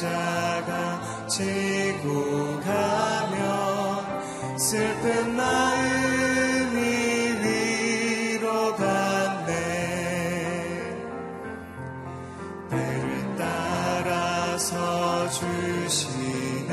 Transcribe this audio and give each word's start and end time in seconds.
십자가 0.00 1.28
지고 1.28 2.58
가면 2.60 4.58
슬픈 4.58 5.36
마음이 5.36 6.80
위로받네 8.38 9.52
때를 12.70 13.36
따라서 13.36 15.28
주시는 15.28 16.70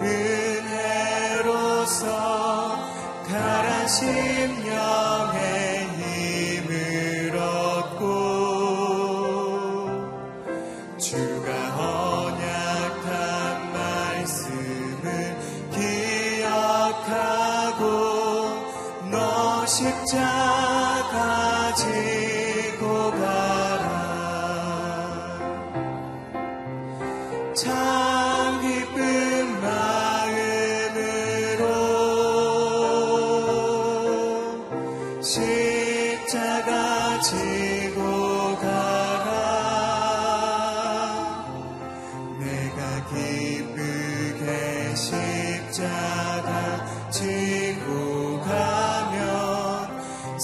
은혜로서 0.00 2.06
가라심 3.28 4.63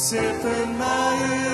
sipping 0.00 0.78
my 0.78 1.44
ear. 1.44 1.49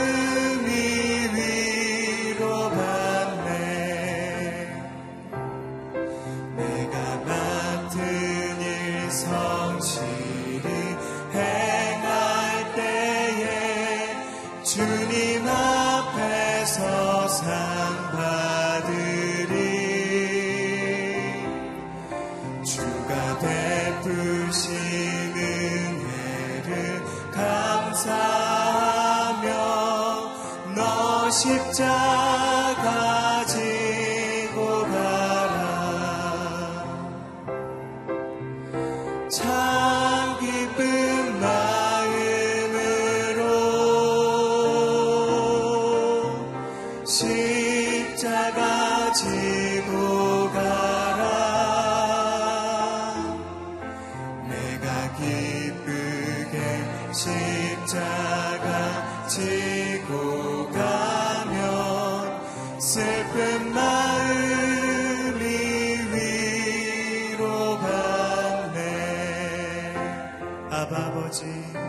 empty. 71.43 71.86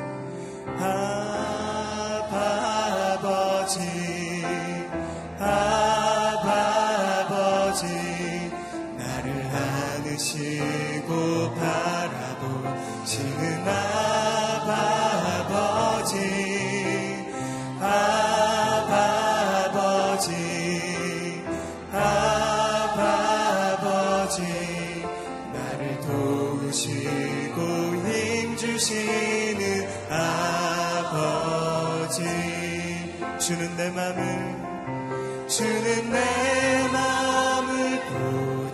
내 33.87 33.93
맘을 33.93 35.47
주는 35.47 36.11
내 36.11 36.87
맘을 36.91 38.01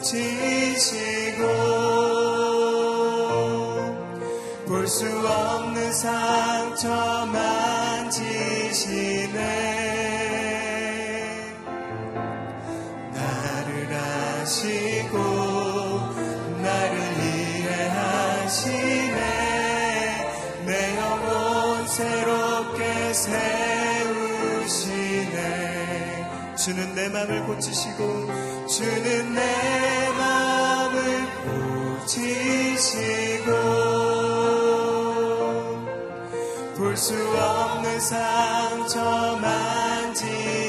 고치시고 0.02 1.44
볼 4.66 4.88
수 4.88 5.06
없는 5.06 5.94
사랑 5.94 6.43
주는 26.84 26.96
내 26.96 27.08
맘을 27.08 27.46
고치시고 27.46 28.28
주는 28.68 29.34
내 29.34 30.10
맘을 30.18 31.00
고치시고 32.04 33.52
볼 36.76 36.98
수 36.98 37.14
없는 37.16 38.00
상처 38.02 39.38
만지시네. 39.42 40.64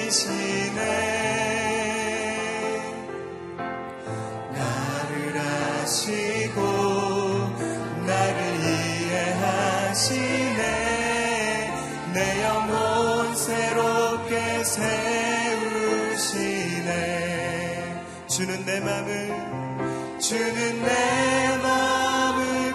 내 18.74 18.80
맘을 18.80 20.18
주는 20.18 20.82
내 20.82 21.56
맘을 21.62 22.74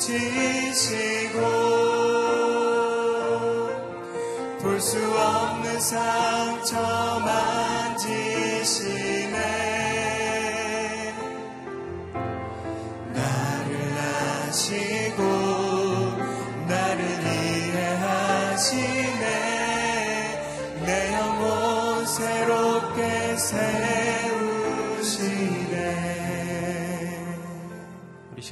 붙이시고 0.00 1.38
볼 4.60 4.80
수 4.80 4.98
없는 4.98 5.78
상처만 5.78 7.51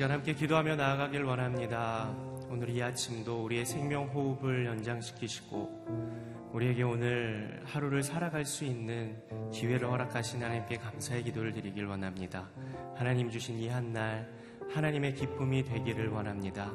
이 0.01 0.03
시간 0.03 0.13
함께 0.13 0.33
기도하며 0.33 0.77
나아가길 0.77 1.25
원합니다. 1.25 2.11
오늘 2.49 2.71
이 2.71 2.83
아침도 2.83 3.45
우리의 3.45 3.67
생명 3.67 4.05
호흡을 4.07 4.65
연장시키시고 4.65 6.49
우리에게 6.55 6.85
오늘 6.85 7.61
하루를 7.67 8.03
살아갈 8.03 8.47
수 8.47 8.65
있는 8.65 9.15
기회를 9.53 9.87
허락하신 9.91 10.43
하나님께 10.43 10.79
감사의 10.79 11.25
기도를 11.25 11.53
드리길 11.53 11.85
원합니다. 11.85 12.49
하나님 12.97 13.29
주신 13.29 13.59
이 13.59 13.69
한 13.69 13.93
날 13.93 14.27
하나님의 14.73 15.17
기쁨이 15.17 15.65
되기를 15.65 16.09
원합니다. 16.09 16.73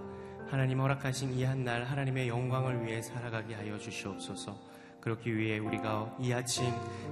하나님 0.47 0.79
허락하신 0.81 1.33
이 1.33 1.45
한 1.45 1.63
날 1.63 1.83
하나님의 1.83 2.27
영광을 2.27 2.85
위해 2.85 3.01
살아가게 3.01 3.55
하여 3.55 3.79
주시옵소서. 3.79 4.55
그렇기 5.05 5.37
위해 5.37 5.59
우리가 5.59 6.15
이 6.19 6.33
아침 6.33 6.65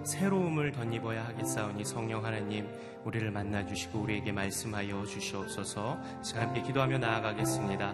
새로움을 0.04 0.72
덧입어야 0.72 1.26
하겠사오니 1.26 1.86
성령 1.86 2.26
하나님 2.26 2.68
우리를 3.06 3.30
만나 3.30 3.64
주시고 3.68 4.00
우리에게 4.00 4.32
말씀하여 4.32 5.06
주시옵소서. 5.06 6.00
지금 6.24 6.42
함께 6.42 6.64
기도하며 6.64 6.98
나아가겠습니다. 6.98 7.94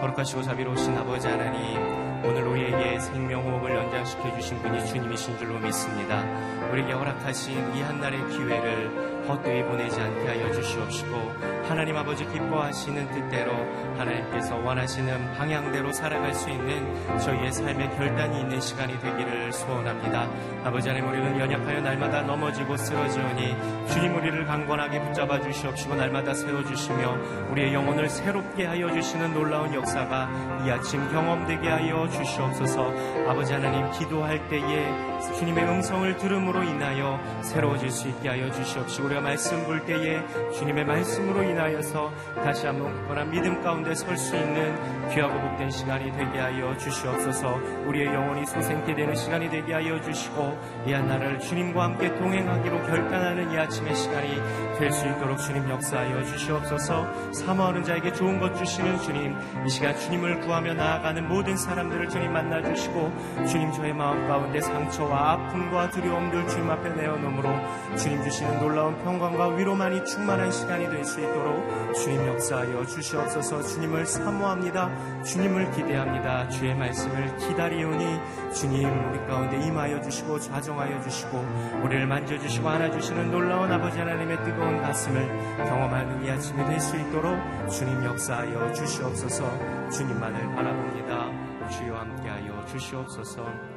거룩하시고 0.00 0.42
자비로우신 0.42 0.96
아버지 0.96 1.26
하나님 1.26 1.76
오늘 2.24 2.44
우리에게 2.44 3.00
생명호흡을 3.00 3.74
연장시켜 3.74 4.32
주신 4.36 4.62
분이 4.62 4.86
주님이신 4.86 5.36
줄로 5.38 5.58
믿습니다. 5.58 6.22
우리에게 6.70 6.92
허락하신 6.92 7.74
이 7.74 7.80
한날의 7.80 8.20
기회를 8.28 9.28
헛되이 9.28 9.64
보내지 9.64 10.00
않게 10.00 10.24
하여 10.24 10.52
주시옵시고 10.52 11.51
하나님 11.64 11.96
아버지 11.96 12.26
기뻐하시는 12.26 13.10
뜻대로 13.12 13.52
하나님께서 13.96 14.56
원하시는 14.56 15.34
방향대로 15.34 15.92
살아갈 15.92 16.34
수 16.34 16.50
있는 16.50 17.18
저희의 17.18 17.52
삶의 17.52 17.96
결단이 17.96 18.40
있는 18.40 18.60
시간이 18.60 18.98
되기를 19.00 19.52
소원합니다. 19.52 20.28
아버지 20.64 20.88
하나님 20.88 21.08
우리는 21.08 21.38
연약하여 21.38 21.80
날마다 21.80 22.22
넘어지고 22.22 22.76
쓰러지오니 22.76 23.56
주님 23.88 24.16
우리를 24.16 24.44
강건하게 24.44 25.00
붙잡아 25.02 25.40
주시옵시고 25.40 25.94
날마다 25.94 26.34
세워주시며 26.34 27.50
우리의 27.50 27.74
영혼을 27.74 28.08
새롭게 28.08 28.66
하여 28.66 28.92
주시는 28.92 29.32
놀라운 29.32 29.72
역사가 29.72 30.62
이 30.66 30.70
아침 30.70 31.08
경험되게 31.10 31.68
하여 31.68 32.08
주시옵소서 32.08 32.92
아버지 33.28 33.52
하나님 33.52 33.90
기도할 33.92 34.48
때에 34.48 35.11
주님의 35.38 35.64
음성을 35.64 36.16
들음으로 36.16 36.62
인하여 36.62 37.18
새로워질 37.42 37.90
수 37.90 38.08
있게 38.08 38.28
하여 38.28 38.50
주시옵시고 38.50 39.06
우리가 39.06 39.20
말씀 39.20 39.64
볼 39.64 39.84
때에 39.84 40.22
주님의 40.52 40.84
말씀으로 40.84 41.42
인하여서 41.42 42.10
다시 42.42 42.66
한번 42.66 42.92
굳건한 42.92 43.30
믿음 43.30 43.62
가운데 43.62 43.94
설 43.94 44.16
수 44.16 44.36
있는 44.36 44.74
귀하고 45.10 45.38
복된 45.40 45.70
시간이 45.70 46.12
되게 46.12 46.38
하여 46.38 46.76
주시옵소서. 46.76 47.56
우리의 47.86 48.06
영혼이 48.06 48.46
소생케 48.46 48.94
되는 48.94 49.14
시간이 49.14 49.50
되게 49.50 49.72
하여 49.72 50.00
주시고 50.00 50.58
이한 50.86 51.06
날을 51.08 51.40
주님과 51.40 51.82
함께 51.84 52.14
동행하기로 52.16 52.82
결단하는 52.82 53.52
이 53.52 53.58
아침의 53.58 53.94
시간이 53.94 54.40
될 54.78 54.92
수 54.92 55.06
있도록 55.06 55.38
주님 55.38 55.68
역사하여 55.70 56.22
주시옵소서. 56.24 57.32
사모하는 57.32 57.82
자에게 57.84 58.12
좋은 58.12 58.38
것 58.38 58.54
주시는 58.56 58.98
주님 59.00 59.34
이 59.66 59.70
시간 59.70 59.96
주님을 59.96 60.40
구하며 60.40 60.74
나아가는 60.74 61.26
모든 61.28 61.56
사람들을 61.56 62.08
주님 62.10 62.32
만나 62.32 62.62
주시고 62.62 63.12
주님 63.48 63.72
저의 63.72 63.92
마음 63.94 64.26
가운데 64.28 64.60
상처와 64.60 65.11
아픔과 65.14 65.90
두려움들 65.90 66.46
주님 66.48 66.70
앞에 66.70 66.90
내어놓으므로 66.90 67.48
주님 67.96 68.22
주시는 68.22 68.60
놀라운 68.60 68.96
평강과 69.02 69.48
위로만이 69.48 70.04
충만한 70.04 70.50
시간이 70.50 70.88
될 70.90 71.04
수 71.04 71.20
있도록 71.20 71.94
주님 71.94 72.26
역사하여 72.28 72.86
주시옵소서. 72.86 73.62
주님을 73.62 74.06
사모합니다. 74.06 75.22
주님을 75.24 75.70
기대합니다. 75.72 76.48
주의 76.48 76.74
말씀을 76.74 77.36
기다리오니 77.36 78.20
주님 78.54 78.88
우리 79.10 79.18
가운데 79.26 79.58
임하여 79.66 80.00
주시고 80.02 80.38
좌정하여 80.40 81.00
주시고 81.02 81.44
우리를 81.84 82.06
만져주시고 82.06 82.68
안아주시는 82.68 83.30
놀라운 83.30 83.70
아버지 83.72 83.98
하나님의 83.98 84.44
뜨거운 84.44 84.80
가슴을 84.80 85.26
경험하는 85.58 86.24
이 86.24 86.30
아침이 86.30 86.64
될 86.66 86.80
수 86.80 86.96
있도록 86.96 87.36
주님 87.70 88.04
역사하여 88.04 88.72
주시옵소서. 88.72 89.44
주님만을 89.90 90.54
바라봅니다. 90.54 91.52
주여 91.68 91.94
함께하여 91.96 92.64
주시옵소서 92.66 93.71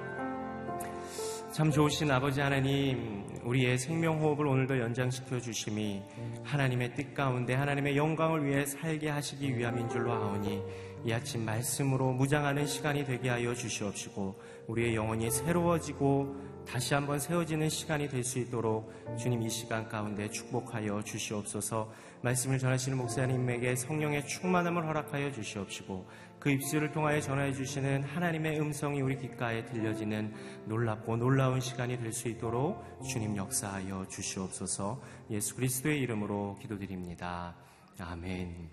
참 1.56 1.72
좋으신 1.72 2.12
아버지 2.12 2.42
하나님, 2.42 3.26
우리의 3.46 3.78
생명 3.78 4.22
호흡을 4.22 4.46
오늘도 4.46 4.78
연장시켜 4.78 5.40
주심이 5.40 6.02
하나님의 6.44 6.96
뜻 6.96 7.14
가운데 7.14 7.54
하나님의 7.54 7.96
영광을 7.96 8.46
위해 8.46 8.66
살게 8.66 9.08
하시기 9.08 9.58
위함인 9.58 9.88
줄로 9.88 10.12
아오니 10.12 10.62
이 11.06 11.14
아침 11.14 11.46
말씀으로 11.46 12.12
무장하는 12.12 12.68
시간이 12.68 13.06
되게 13.06 13.30
하여 13.30 13.54
주시옵시고 13.54 14.36
우리의 14.68 14.96
영혼이 14.96 15.32
새로워지고 15.32 16.36
다시 16.68 16.94
한번 16.94 17.20
세워지는 17.20 17.70
시간이 17.70 18.10
될 18.10 18.24
수 18.24 18.40
있도록 18.40 18.92
주님 19.20 19.42
이 19.44 19.50
시간 19.50 19.88
가운데 19.88 20.30
축복하여 20.30 21.04
주시옵소서 21.04 21.94
말씀을 22.24 22.58
전하시는 22.58 22.98
목사님에게 22.98 23.76
성령의 23.76 24.28
충만함을 24.28 24.86
허락하여 24.88 25.32
주시옵시고 25.32 26.10
그 26.40 26.50
입술을 26.50 26.92
통하여 26.92 27.22
전하여 27.22 27.54
주시는 27.54 28.04
하나님의 28.04 28.60
음성이 28.60 29.02
우리 29.02 29.18
귓가에 29.18 29.66
들려지는 29.66 30.34
놀랍고 30.66 31.18
놀라운 31.18 31.60
시간이 31.60 32.00
될 32.00 32.12
수 32.12 32.28
있도록 32.30 32.84
주님 33.08 33.38
역사하여 33.38 34.08
주시옵소서 34.10 35.02
예수 35.30 35.56
그리스도의 35.56 36.00
이름으로 36.02 36.58
기도드립니다. 36.62 37.56
아멘. 38.00 38.70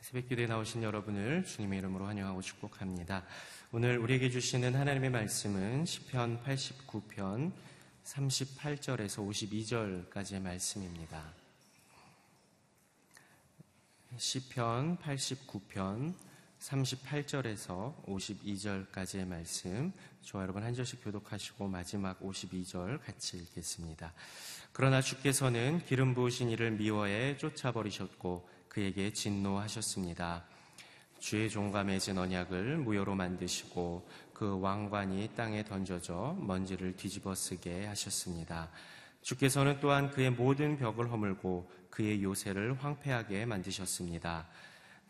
새벽 0.00 0.28
기도에 0.28 0.46
나오신 0.46 0.82
여러분을 0.82 1.44
주님의 1.44 1.78
이름으로 1.78 2.04
환영하고 2.06 2.42
축복합니다. 2.42 3.24
오늘 3.76 3.98
우리에게 3.98 4.30
주시는 4.30 4.76
하나님의 4.76 5.10
말씀은 5.10 5.84
시편 5.84 6.44
89편 6.44 7.50
38절에서 8.04 10.12
52절까지의 10.12 10.40
말씀입니다. 10.40 11.24
시편 14.16 14.98
89편 14.98 16.14
38절에서 16.60 18.04
52절까지의 18.04 19.26
말씀 19.26 19.92
저와 20.22 20.44
여러분 20.44 20.62
한 20.62 20.72
절씩 20.72 21.02
교독하시고 21.02 21.66
마지막 21.66 22.20
52절 22.20 23.04
같이 23.04 23.38
읽겠습니다. 23.38 24.12
그러나 24.72 25.00
주께서는 25.00 25.84
기름 25.84 26.14
부으신 26.14 26.48
이를 26.48 26.70
미워해 26.70 27.36
쫓아버리셨고 27.38 28.48
그에게 28.68 29.12
진노하셨습니다. 29.12 30.53
주의 31.18 31.48
종과 31.48 31.84
맺은 31.84 32.18
언약을 32.18 32.78
무효로 32.78 33.14
만드시고 33.14 34.08
그 34.32 34.60
왕관이 34.60 35.30
땅에 35.34 35.64
던져져 35.64 36.36
먼지를 36.38 36.96
뒤집어 36.96 37.34
쓰게 37.34 37.86
하셨습니다. 37.86 38.70
주께서는 39.22 39.80
또한 39.80 40.10
그의 40.10 40.30
모든 40.30 40.76
벽을 40.76 41.10
허물고 41.10 41.70
그의 41.88 42.22
요새를 42.22 42.74
황폐하게 42.82 43.46
만드셨습니다. 43.46 44.46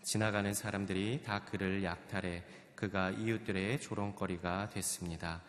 지나가는 0.05 0.53
사람들이 0.55 1.23
다 1.25 1.45
그를 1.45 1.83
약탈해 1.83 2.45
그가 2.75 3.11
이웃들의 3.11 3.81
조롱거리가 3.81 4.69
됐습니다. 4.71 5.43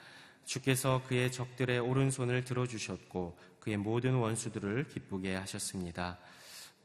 주께서 0.46 1.02
그의 1.08 1.32
적들의 1.32 1.80
오른손을 1.80 2.44
들어주셨고 2.44 3.38
그의 3.60 3.78
모든 3.78 4.16
원수들을 4.16 4.88
기쁘게 4.88 5.36
하셨습니다. 5.36 6.18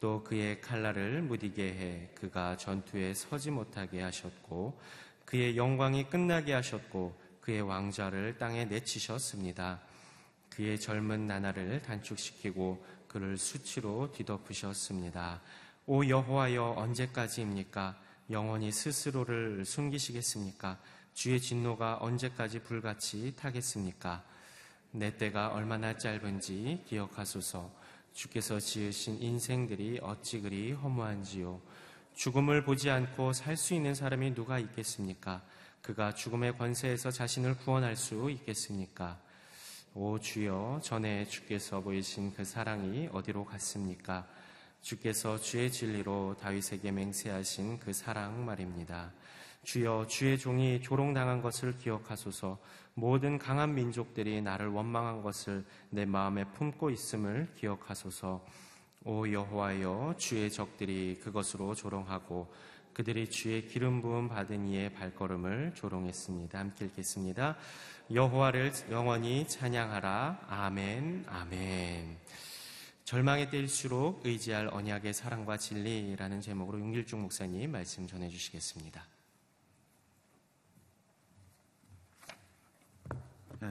또 0.00 0.24
그의 0.24 0.62
칼날을 0.62 1.20
무디게 1.22 1.62
해 1.62 2.08
그가 2.14 2.56
전투에 2.56 3.12
서지 3.12 3.50
못하게 3.50 4.00
하셨고 4.00 4.80
그의 5.26 5.58
영광이 5.58 6.08
끝나게 6.08 6.54
하셨고 6.54 7.14
그의 7.42 7.60
왕좌를 7.60 8.38
땅에 8.38 8.64
내치셨습니다. 8.64 9.80
그의 10.48 10.80
젊은 10.80 11.26
나날을 11.26 11.82
단축시키고 11.82 12.84
그를 13.08 13.36
수치로 13.36 14.10
뒤덮으셨습니다. 14.12 15.42
오 15.86 16.06
여호와여 16.06 16.74
언제까지입니까? 16.78 18.00
영원히 18.30 18.72
스스로를 18.72 19.64
숨기시겠습니까? 19.64 20.78
주의 21.12 21.40
진노가 21.40 21.98
언제까지 22.00 22.60
불같이 22.60 23.34
타겠습니까? 23.36 24.24
내 24.92 25.16
때가 25.16 25.48
얼마나 25.48 25.96
짧은지 25.96 26.84
기억하소서. 26.86 27.79
주께서 28.12 28.58
지으신 28.60 29.22
인생들이 29.22 30.00
어찌 30.02 30.40
그리 30.40 30.72
허무한지요. 30.72 31.60
죽음을 32.14 32.64
보지 32.64 32.90
않고 32.90 33.32
살 33.32 33.56
수 33.56 33.74
있는 33.74 33.94
사람이 33.94 34.34
누가 34.34 34.58
있겠습니까? 34.58 35.42
그가 35.82 36.14
죽음의 36.14 36.58
권세에서 36.58 37.10
자신을 37.10 37.56
구원할 37.58 37.96
수 37.96 38.30
있겠습니까? 38.30 39.18
오 39.94 40.18
주여 40.18 40.80
전에 40.82 41.26
주께서 41.26 41.80
보이신 41.80 42.34
그 42.34 42.44
사랑이 42.44 43.08
어디로 43.12 43.44
갔습니까? 43.44 44.26
주께서 44.82 45.38
주의 45.38 45.70
진리로 45.70 46.36
다윗에게 46.40 46.90
맹세하신 46.92 47.80
그 47.80 47.92
사랑 47.92 48.44
말입니다. 48.44 49.12
주여 49.62 50.06
주의 50.08 50.38
종이 50.38 50.80
조롱당한 50.80 51.42
것을 51.42 51.76
기억하소서 51.76 52.58
모든 53.00 53.38
강한 53.38 53.74
민족들이 53.74 54.42
나를 54.42 54.68
원망한 54.68 55.22
것을 55.22 55.64
내 55.88 56.04
마음에 56.04 56.44
품고 56.44 56.90
있음을 56.90 57.50
기억하소서 57.56 58.44
오 59.04 59.26
여호와여 59.26 60.16
주의 60.18 60.50
적들이 60.50 61.18
그것으로 61.22 61.74
조롱하고 61.74 62.52
그들이 62.92 63.30
주의 63.30 63.66
기름 63.66 64.02
부음 64.02 64.28
받은 64.28 64.66
이의 64.68 64.92
발걸음을 64.92 65.72
조롱했습니다. 65.76 66.58
함께 66.58 66.84
읽겠습니다. 66.84 67.56
여호와를 68.12 68.70
영원히 68.90 69.48
찬양하라. 69.48 70.46
아멘. 70.50 71.24
아멘. 71.26 72.18
절망의 73.04 73.48
때일수록 73.48 74.26
의지할 74.26 74.68
언약의 74.70 75.14
사랑과 75.14 75.56
진리라는 75.56 76.42
제목으로 76.42 76.78
윤길중 76.78 77.22
목사님 77.22 77.72
말씀 77.72 78.06
전해 78.06 78.28
주시겠습니다. 78.28 79.19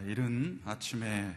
이른 0.05 0.61
아침에 0.65 1.35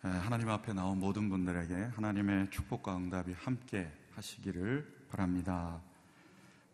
하나님 0.00 0.48
앞에 0.48 0.72
나온 0.72 0.98
모든 0.98 1.28
분들에게 1.28 1.74
하나님의 1.74 2.48
축복과 2.50 2.96
응답이 2.96 3.34
함께 3.34 3.92
하시기를 4.14 5.06
바랍니다. 5.10 5.78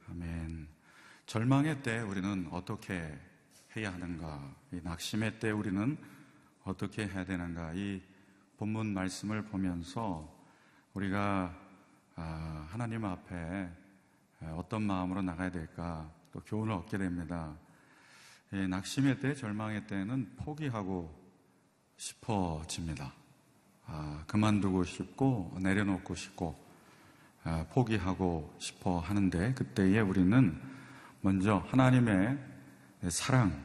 아멘. 0.09 0.69
절망의 1.27 1.83
때 1.83 1.99
우리는 1.99 2.47
어떻게 2.53 3.13
해야 3.75 3.93
하는가? 3.93 4.55
이 4.71 4.81
낙심의 4.85 5.41
때 5.41 5.51
우리는 5.51 5.99
어떻게 6.63 7.09
해야 7.09 7.25
되는가? 7.25 7.73
이 7.75 8.01
본문 8.57 8.95
말씀을 8.95 9.43
보면서 9.47 10.33
우리가 10.93 11.53
아, 12.15 12.69
하나님 12.71 13.05
앞에 13.05 13.69
어떤 14.55 14.85
마음으로 14.85 15.23
나가야 15.23 15.51
될까? 15.51 16.09
또 16.33 16.39
교훈을 16.39 16.73
얻게 16.73 16.99
됩니다. 16.99 17.57
낙심의 18.57 19.21
때, 19.21 19.35
절망의 19.35 19.87
때는 19.87 20.33
포기하고 20.37 21.13
싶어집니다. 21.97 23.13
아, 23.87 24.25
그만두고 24.27 24.85
싶고, 24.85 25.57
내려놓고 25.61 26.15
싶고, 26.15 26.57
아, 27.43 27.67
포기하고 27.73 28.55
싶어 28.59 29.01
하는데, 29.01 29.55
그때에 29.55 30.01
우리는 30.01 30.61
먼저 31.21 31.65
하나님의 31.69 32.39
사랑, 33.09 33.63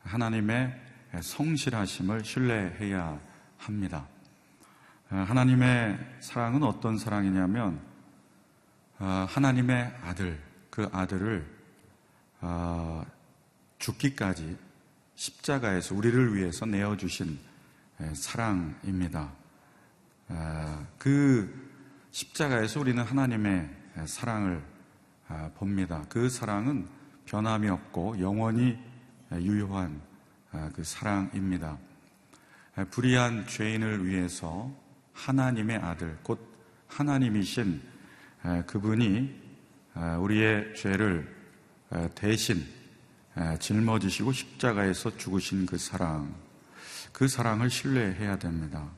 하나님의 0.00 0.80
성실하심을 1.20 2.24
신뢰해야 2.24 3.20
합니다. 3.58 4.06
아, 5.10 5.16
하나님의 5.16 5.98
사랑은 6.20 6.62
어떤 6.62 6.98
사랑이냐면, 6.98 7.80
아, 8.98 9.26
하나님의 9.28 9.96
아들, 10.02 10.40
그 10.70 10.88
아들을 10.92 11.62
아, 12.44 13.04
죽기까지 13.82 14.56
십자가에서 15.16 15.96
우리를 15.96 16.36
위해서 16.36 16.64
내어주신 16.64 17.38
사랑입니다. 18.14 19.32
그 20.98 21.52
십자가에서 22.12 22.78
우리는 22.80 23.02
하나님의 23.02 23.68
사랑을 24.06 24.62
봅니다. 25.56 26.04
그 26.08 26.28
사랑은 26.28 26.86
변함이 27.26 27.68
없고 27.68 28.20
영원히 28.20 28.78
유효한 29.32 30.00
그 30.74 30.84
사랑입니다. 30.84 31.76
불의한 32.90 33.48
죄인을 33.48 34.06
위해서 34.06 34.72
하나님의 35.12 35.76
아들, 35.78 36.16
곧 36.22 36.38
하나님이신 36.86 37.82
그분이 38.66 39.42
우리의 40.20 40.74
죄를 40.76 41.34
대신 42.14 42.64
짊어지시고 43.58 44.32
십자가에서 44.32 45.16
죽으신 45.16 45.66
그 45.66 45.78
사랑, 45.78 46.34
그 47.12 47.28
사랑을 47.28 47.70
신뢰해야 47.70 48.38
됩니다. 48.38 48.88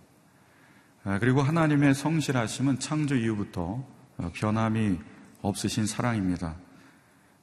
그리고 1.21 1.43
하나님의 1.43 1.95
성실하심은 1.95 2.79
창조 2.79 3.15
이후부터 3.15 3.85
어, 4.17 4.31
변함이 4.33 4.99
없으신 5.43 5.87
사랑입니다. 5.87 6.57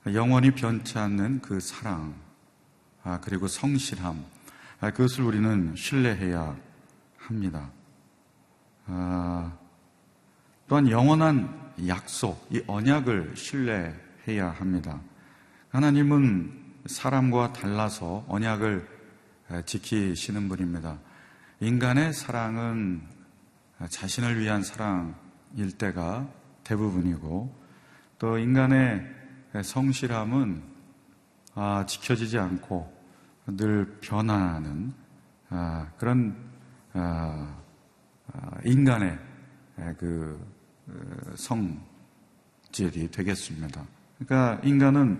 영원히 0.08 0.52
변치 0.52 0.98
않는 0.98 1.42
그 1.42 1.60
사랑, 1.60 2.16
아, 3.04 3.20
그리고 3.22 3.48
성실함, 3.48 4.24
아, 4.80 4.92
그것을 4.92 5.24
우리는 5.24 5.76
신뢰해야 5.76 6.58
합니다. 7.18 7.70
아, 8.88 9.56
또한 10.68 10.90
영원한 10.90 11.74
약속, 11.88 12.48
이 12.50 12.62
언약을 12.66 13.36
신뢰해야 13.36 14.50
합니다. 14.50 15.00
하나님은 15.70 16.61
사람과 16.86 17.54
달라서 17.54 18.26
언약을 18.28 18.88
지키시는 19.66 20.50
분입니다. 20.50 20.98
인간의 21.60 22.14
사랑은 22.14 23.02
자신을 23.90 24.40
위한 24.40 24.64
사랑일 24.64 25.72
때가 25.78 26.28
대부분이고 26.64 27.56
또 28.20 28.38
인간의 28.38 29.06
성실함은 29.64 30.64
아, 31.54 31.86
지켜지지 31.86 32.38
않고 32.38 32.92
늘 33.48 33.98
변화하는 34.00 34.94
아, 35.50 35.88
그런 35.98 36.36
아, 36.94 37.56
인간의 38.64 39.20
그 39.98 40.40
어, 40.88 40.94
성질이 41.36 43.12
되겠습니다. 43.12 43.86
그러니까 44.20 44.62
인간은 44.64 45.20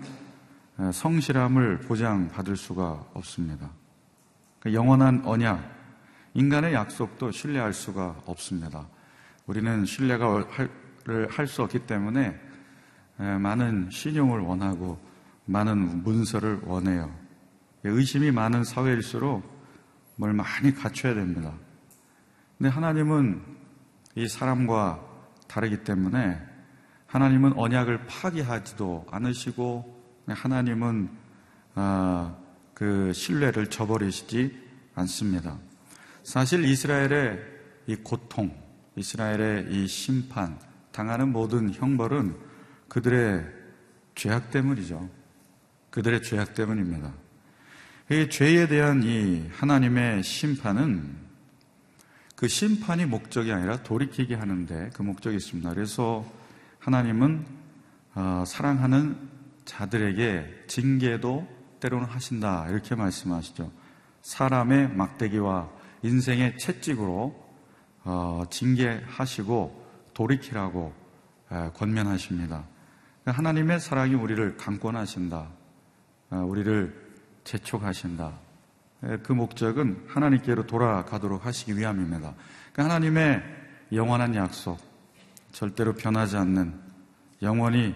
성실함을 0.90 1.80
보장받을 1.80 2.56
수가 2.56 3.04
없습니다. 3.14 3.70
그 4.58 4.72
영원한 4.72 5.22
언약, 5.24 5.60
인간의 6.34 6.72
약속도 6.72 7.30
신뢰할 7.30 7.72
수가 7.72 8.22
없습니다. 8.26 8.88
우리는 9.46 9.84
신뢰가 9.84 10.46
할수 11.28 11.62
없기 11.62 11.80
때문에 11.80 12.40
많은 13.16 13.90
신용을 13.90 14.40
원하고 14.40 14.98
많은 15.44 16.02
문서를 16.02 16.60
원해요. 16.64 17.14
의심이 17.84 18.30
많은 18.30 18.64
사회일수록 18.64 19.42
뭘 20.16 20.32
많이 20.32 20.74
갖춰야 20.74 21.14
됩니다. 21.14 21.52
근데 22.56 22.70
하나님은 22.70 23.42
이 24.14 24.28
사람과 24.28 25.00
다르기 25.48 25.84
때문에 25.84 26.40
하나님은 27.08 27.54
언약을 27.58 28.06
파기하지도 28.06 29.06
않으시고 29.10 29.91
하나님은 30.26 31.10
아, 31.74 32.36
그 32.74 33.12
신뢰를 33.12 33.68
저버리시지 33.68 34.56
않습니다. 34.94 35.58
사실 36.22 36.64
이스라엘의 36.64 37.40
이 37.86 37.96
고통, 37.96 38.54
이스라엘의 38.96 39.72
이 39.72 39.86
심판, 39.86 40.58
당하는 40.92 41.32
모든 41.32 41.72
형벌은 41.72 42.36
그들의 42.88 43.44
죄악 44.14 44.50
때문이죠. 44.50 45.08
그들의 45.90 46.22
죄악 46.22 46.54
때문입니다. 46.54 47.12
이 48.10 48.28
죄에 48.28 48.68
대한 48.68 49.02
이 49.02 49.48
하나님의 49.52 50.22
심판은 50.22 51.16
그 52.36 52.48
심판이 52.48 53.06
목적이 53.06 53.52
아니라 53.52 53.82
돌이키게 53.82 54.34
하는데 54.34 54.90
그 54.94 55.02
목적이 55.02 55.36
있습니다. 55.36 55.72
그래서 55.72 56.30
하나님은 56.80 57.46
어, 58.14 58.44
사랑하는 58.46 59.16
자들에게 59.64 60.64
징계도 60.66 61.46
때로는 61.80 62.06
하신다. 62.06 62.68
이렇게 62.68 62.94
말씀하시죠. 62.94 63.70
사람의 64.22 64.94
막대기와 64.94 65.68
인생의 66.02 66.58
채찍으로 66.58 67.42
어, 68.04 68.42
징계하시고 68.50 69.82
돌이키라고 70.14 70.92
에, 71.52 71.70
권면하십니다. 71.74 72.64
하나님의 73.24 73.80
사랑이 73.80 74.14
우리를 74.14 74.56
강권하신다. 74.56 75.48
어, 76.30 76.36
우리를 76.36 77.12
재촉하신다. 77.44 78.32
에, 79.04 79.16
그 79.18 79.32
목적은 79.32 80.04
하나님께로 80.08 80.66
돌아가도록 80.66 81.46
하시기 81.46 81.76
위함입니다. 81.76 82.34
그러니까 82.72 82.94
하나님의 82.94 83.42
영원한 83.92 84.34
약속, 84.34 84.78
절대로 85.52 85.94
변하지 85.94 86.36
않는 86.36 86.80
영원히 87.42 87.94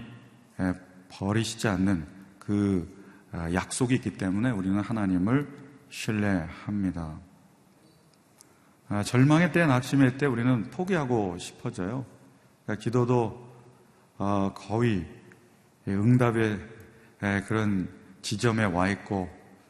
버리시지 1.08 1.68
않는 1.68 2.06
그 2.38 2.94
아, 3.32 3.52
약속이 3.52 3.94
있기 3.96 4.12
때문에 4.16 4.50
우리는 4.50 4.78
하나님을 4.80 5.48
신뢰합니다. 5.90 7.18
아, 8.88 9.02
절망의 9.02 9.52
때, 9.52 9.66
낙심의 9.66 10.16
때 10.18 10.26
우리는 10.26 10.70
포기하고 10.70 11.36
싶어져요. 11.38 12.06
그러니까 12.64 12.82
기도도 12.82 13.46
어, 14.18 14.52
거의 14.54 15.06
응답의 15.88 16.58
그런 17.46 17.88
지점에 18.22 18.64
와 18.64 18.88
있고 18.88 19.28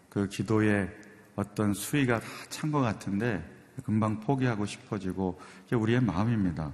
그 0.09 0.29
기도의 0.29 0.89
어떤 1.35 1.75
수위가 1.75 2.21
다 2.21 2.27
찬 2.49 2.71
것 2.73 2.81
같은데 2.81 3.45
금방 3.85 4.21
포기하고 4.21 4.65
싶어지고 4.65 5.39
이게 5.67 5.77
우리의 5.77 6.01
마음입니다. 6.01 6.73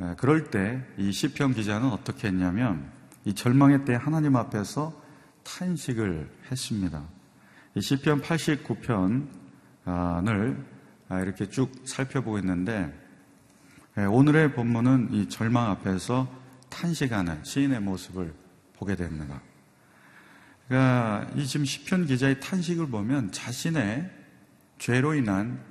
아, 0.00 0.14
그럴 0.16 0.50
때 0.50 0.82
이 0.96 1.12
시편 1.12 1.52
기자는 1.52 1.90
어떻게 1.90 2.28
했냐면 2.28 2.90
이 3.26 3.34
절망의 3.34 3.84
때 3.84 3.94
하나님 3.94 4.36
앞에서 4.36 4.98
탄식을 5.42 6.30
했습니다. 6.50 7.04
이 7.74 7.82
시편 7.82 8.22
89편을 8.22 10.64
이렇게 11.22 11.50
쭉 11.50 11.70
살펴보고 11.84 12.38
있는데 12.38 12.98
오늘의 13.96 14.54
본문은 14.54 15.12
이 15.12 15.28
절망 15.28 15.68
앞에서 15.70 16.26
탄식하는 16.70 17.44
시인의 17.44 17.80
모습을 17.80 18.32
보게 18.74 18.96
됩니다. 18.96 19.42
그러니까 20.66 21.28
이 21.34 21.46
지금 21.46 21.66
시편 21.66 22.06
기자의 22.06 22.40
탄식을 22.40 22.88
보면 22.88 23.32
자신의 23.32 24.10
죄로 24.78 25.12
인한 25.14 25.62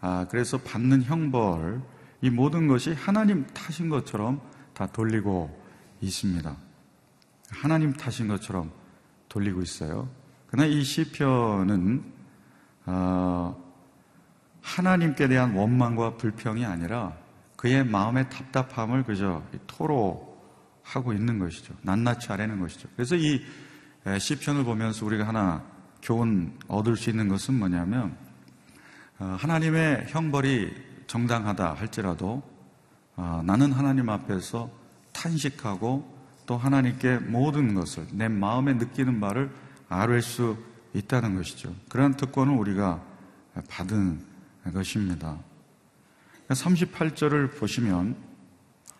아, 0.00 0.26
그래서 0.30 0.58
받는 0.58 1.02
형벌, 1.04 1.82
이 2.20 2.30
모든 2.30 2.66
것이 2.66 2.92
하나님 2.94 3.46
탓인 3.46 3.88
것처럼 3.88 4.40
다 4.74 4.86
돌리고 4.86 5.56
있습니다. 6.00 6.56
하나님 7.50 7.92
탓인 7.92 8.28
것처럼 8.28 8.70
돌리고 9.28 9.62
있어요. 9.62 10.08
그러나 10.48 10.66
이 10.66 10.82
시편은 10.82 12.04
어, 12.86 13.68
하나님께 14.62 15.28
대한 15.28 15.54
원망과 15.54 16.16
불평이 16.16 16.64
아니라 16.64 17.16
그의 17.56 17.84
마음의 17.84 18.30
답답함을 18.30 19.04
그저 19.04 19.42
토로하고 19.66 21.12
있는 21.12 21.38
것이죠. 21.38 21.74
낱낱이 21.82 22.32
아래는 22.32 22.60
것이죠. 22.60 22.88
그래서 22.96 23.16
이 23.16 23.44
시편을 24.18 24.64
보면서 24.64 25.04
우리가 25.04 25.26
하나 25.26 25.64
교훈 26.02 26.56
얻을 26.68 26.96
수 26.96 27.10
있는 27.10 27.28
것은 27.28 27.58
뭐냐면 27.58 28.16
어, 29.18 29.36
하나님의 29.38 30.06
형벌이 30.08 30.87
정당하다 31.08 31.74
할지라도 31.74 32.42
어, 33.16 33.42
나는 33.44 33.72
하나님 33.72 34.08
앞에서 34.08 34.70
탄식하고 35.12 36.16
또 36.46 36.56
하나님께 36.56 37.18
모든 37.18 37.74
것을 37.74 38.06
내 38.12 38.28
마음에 38.28 38.74
느끼는 38.74 39.18
바를 39.18 39.50
아뢰 39.88 40.20
수 40.20 40.56
있다는 40.94 41.34
것이죠. 41.34 41.74
그런 41.88 42.14
특권을 42.14 42.54
우리가 42.54 43.02
받은 43.68 44.24
것입니다. 44.72 45.38
38절을 46.48 47.58
보시면 47.58 48.16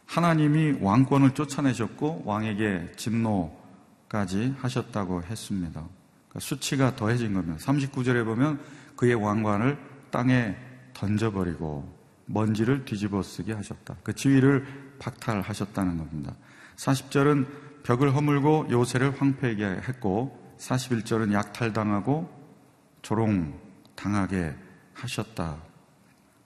하나님이 0.05 0.79
왕권을 0.81 1.33
쫓아내셨고 1.35 2.23
왕에게 2.25 2.93
진노까지 2.97 4.57
하셨다고 4.59 5.23
했습니다. 5.23 5.81
그러니까 5.81 6.41
수치가 6.41 6.97
더해진 6.97 7.35
겁니다. 7.35 7.57
39절에 7.59 8.25
보면 8.25 8.61
그의 8.97 9.15
왕관을 9.15 9.79
땅에 10.11 10.57
던져버리고 10.95 11.98
먼지를 12.29 12.85
뒤집어 12.85 13.23
쓰게 13.23 13.53
하셨다. 13.55 13.97
그 14.03 14.15
지위를 14.15 14.67
박탈하셨다는 14.99 15.99
겁니다. 15.99 16.35
40절은 16.77 17.47
벽을 17.83 18.15
허물고 18.15 18.69
요새를 18.71 19.21
황폐하게 19.21 19.65
했고 19.89 20.57
41절은 20.59 21.33
약탈당하고 21.33 22.31
조롱당하게 23.03 24.55
하셨다. 24.95 25.57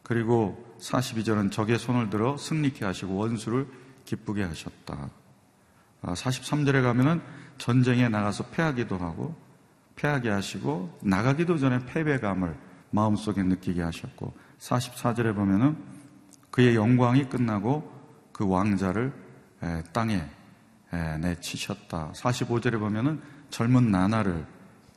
그리고 0.03 0.77
42절은 0.81 1.51
적의 1.51 1.79
손을 1.79 2.11
들어 2.11 2.37
승리케 2.37 2.85
하시고 2.85 3.15
원수를 3.15 3.67
기쁘게 4.05 4.43
하셨다. 4.45 5.11
43절에 6.03 6.77
아, 6.77 6.83
가면은 6.83 7.23
전쟁에 7.59 8.09
나가서 8.09 8.49
패하기도 8.51 8.99
하고 8.99 9.37
패하게 9.97 10.31
하시고 10.31 10.99
나가기도 11.03 11.59
전에 11.59 11.85
패배감을 11.87 12.57
마음속에 12.91 13.43
느끼게 13.43 13.83
하셨고 13.83 14.33
44절에 14.63 15.35
보면은 15.35 15.77
그의 16.51 16.77
영광이 16.77 17.29
끝나고 17.29 17.91
그 18.33 18.47
왕자를 18.47 19.13
땅에 19.93 20.25
내치셨다. 21.21 22.13
45절에 22.15 22.79
보면은 22.79 23.21
젊은 23.51 23.91
나날을 23.91 24.47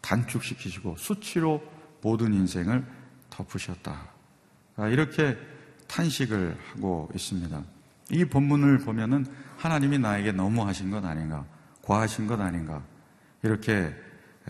단축시키시고 0.02 0.98
수치로 0.98 1.62
모든 2.02 2.34
인생을 2.34 2.86
덮으셨다. 3.30 4.10
아, 4.78 4.88
이렇게 4.88 5.38
탄식을 5.88 6.58
하고 6.74 7.10
있습니다. 7.16 7.64
이 8.12 8.26
본문을 8.26 8.80
보면은 8.80 9.26
하나님이 9.58 9.98
나에게 9.98 10.32
너무하신 10.32 10.92
것 10.92 11.04
아닌가, 11.04 11.44
과하신 11.82 12.28
것 12.28 12.40
아닌가, 12.40 12.84
이렇게 13.42 13.94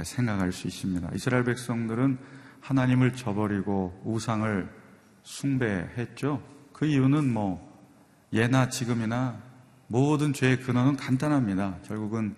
생각할 0.04 0.51
수 0.51 0.67
있습니다. 0.67 1.10
이스라엘 1.13 1.45
백성들은 1.45 2.17
하나님을 2.60 3.13
저버리고 3.13 4.01
우상을 4.04 4.84
숭배했죠. 5.25 6.41
그 6.71 6.85
이유는 6.85 7.33
뭐 7.33 7.73
예나 8.31 8.69
지금이나 8.69 9.41
모든 9.88 10.33
죄의 10.33 10.61
근원은 10.61 10.95
간단합니다. 10.95 11.79
결국은 11.83 12.35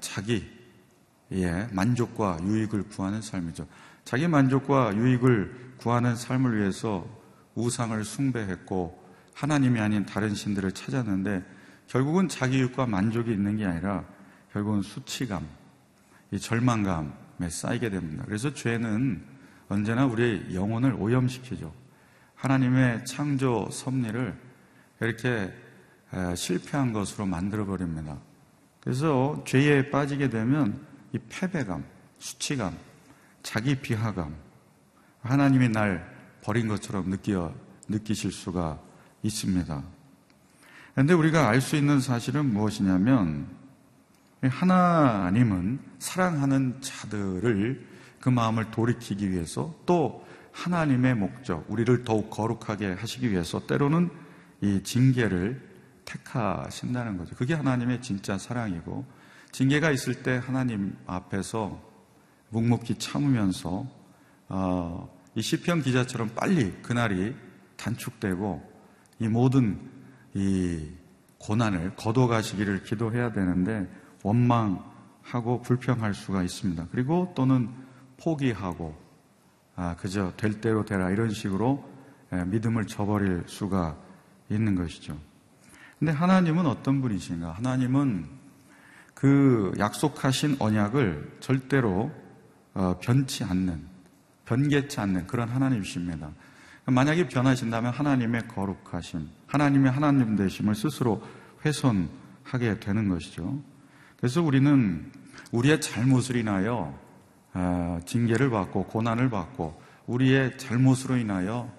자기의 0.00 1.68
만족과 1.72 2.38
유익을 2.42 2.84
구하는 2.84 3.20
삶이죠. 3.20 3.66
자기 4.04 4.26
만족과 4.28 4.96
유익을 4.96 5.74
구하는 5.76 6.16
삶을 6.16 6.58
위해서 6.58 7.06
우상을 7.54 8.02
숭배했고 8.04 9.02
하나님이 9.34 9.80
아닌 9.80 10.06
다른 10.06 10.34
신들을 10.34 10.72
찾았는데 10.72 11.44
결국은 11.88 12.28
자기 12.28 12.60
유익과 12.60 12.86
만족이 12.86 13.30
있는 13.30 13.56
게 13.56 13.66
아니라 13.66 14.04
결국은 14.52 14.82
수치감, 14.82 15.46
이 16.30 16.38
절망감에 16.38 17.48
쌓이게 17.48 17.90
됩니다. 17.90 18.24
그래서 18.26 18.52
죄는 18.54 19.31
언제나 19.72 20.04
우리의 20.04 20.54
영혼을 20.54 20.94
오염시키죠. 20.94 21.72
하나님의 22.34 23.06
창조 23.06 23.68
섭리를 23.70 24.38
이렇게 25.00 25.52
실패한 26.36 26.92
것으로 26.92 27.24
만들어 27.24 27.64
버립니다. 27.64 28.18
그래서 28.80 29.42
죄에 29.46 29.90
빠지게 29.90 30.28
되면 30.28 30.78
이 31.12 31.18
패배감, 31.28 31.84
수치감, 32.18 32.76
자기 33.42 33.74
비하감, 33.76 34.34
하나님이 35.22 35.70
날 35.70 36.06
버린 36.42 36.68
것처럼 36.68 37.08
느껴, 37.08 37.54
느끼실 37.88 38.30
수가 38.30 38.78
있습니다. 39.22 39.82
그런데 40.92 41.14
우리가 41.14 41.48
알 41.48 41.60
수 41.60 41.76
있는 41.76 42.00
사실은 42.00 42.52
무엇이냐면, 42.52 43.46
하나님은 44.42 45.78
사랑하는 45.98 46.80
자들을 46.80 47.91
그 48.22 48.28
마음을 48.28 48.70
돌이키기 48.70 49.32
위해서 49.32 49.74
또 49.84 50.24
하나님의 50.52 51.16
목적, 51.16 51.66
우리를 51.68 52.04
더욱 52.04 52.30
거룩하게 52.30 52.92
하시기 52.92 53.30
위해서 53.32 53.66
때로는 53.66 54.10
이 54.60 54.80
징계를 54.84 55.60
택하신다는 56.04 57.18
거죠. 57.18 57.34
그게 57.34 57.54
하나님의 57.54 58.00
진짜 58.00 58.38
사랑이고, 58.38 59.04
징계가 59.50 59.90
있을 59.90 60.22
때 60.22 60.40
하나님 60.42 60.96
앞에서 61.04 61.82
묵묵히 62.50 62.98
참으면서, 62.98 63.86
어, 64.48 65.20
이 65.34 65.42
시편 65.42 65.82
기자처럼 65.82 66.30
빨리 66.36 66.72
그날이 66.80 67.34
단축되고, 67.76 68.62
이 69.18 69.26
모든 69.26 69.80
이 70.34 70.90
고난을 71.38 71.96
거둬가시기를 71.96 72.84
기도해야 72.84 73.32
되는데, 73.32 73.88
원망하고 74.22 75.62
불평할 75.62 76.14
수가 76.14 76.44
있습니다. 76.44 76.86
그리고 76.92 77.32
또는 77.34 77.81
포기하고 78.22 78.96
아, 79.74 79.96
그저 79.96 80.32
될 80.36 80.60
대로 80.60 80.84
되라 80.84 81.10
이런 81.10 81.30
식으로 81.30 81.84
믿음을 82.46 82.86
저버릴 82.86 83.44
수가 83.46 83.96
있는 84.50 84.74
것이죠. 84.74 85.18
근데 85.98 86.12
하나님은 86.12 86.66
어떤 86.66 87.00
분이신가? 87.00 87.52
하나님은 87.52 88.26
그 89.14 89.72
약속하신 89.78 90.56
언약을 90.58 91.36
절대로 91.40 92.10
어, 92.74 92.98
변치 93.00 93.44
않는, 93.44 93.86
변개치 94.46 94.98
않는 94.98 95.26
그런 95.26 95.48
하나님이십니다. 95.48 96.30
만약에 96.86 97.28
변하신다면 97.28 97.92
하나님의 97.92 98.48
거룩하심, 98.48 99.28
하나님의 99.46 99.92
하나님 99.92 100.34
되심을 100.36 100.74
스스로 100.74 101.22
훼손하게 101.64 102.80
되는 102.80 103.08
것이죠. 103.08 103.62
그래서 104.16 104.42
우리는 104.42 105.12
우리의 105.52 105.80
잘못을 105.80 106.36
인하여 106.36 106.74
어, 106.74 107.01
징계를 108.04 108.50
받고 108.50 108.84
고난을 108.86 109.30
받고 109.30 109.80
우리의 110.06 110.58
잘못으로 110.58 111.16
인하여 111.16 111.70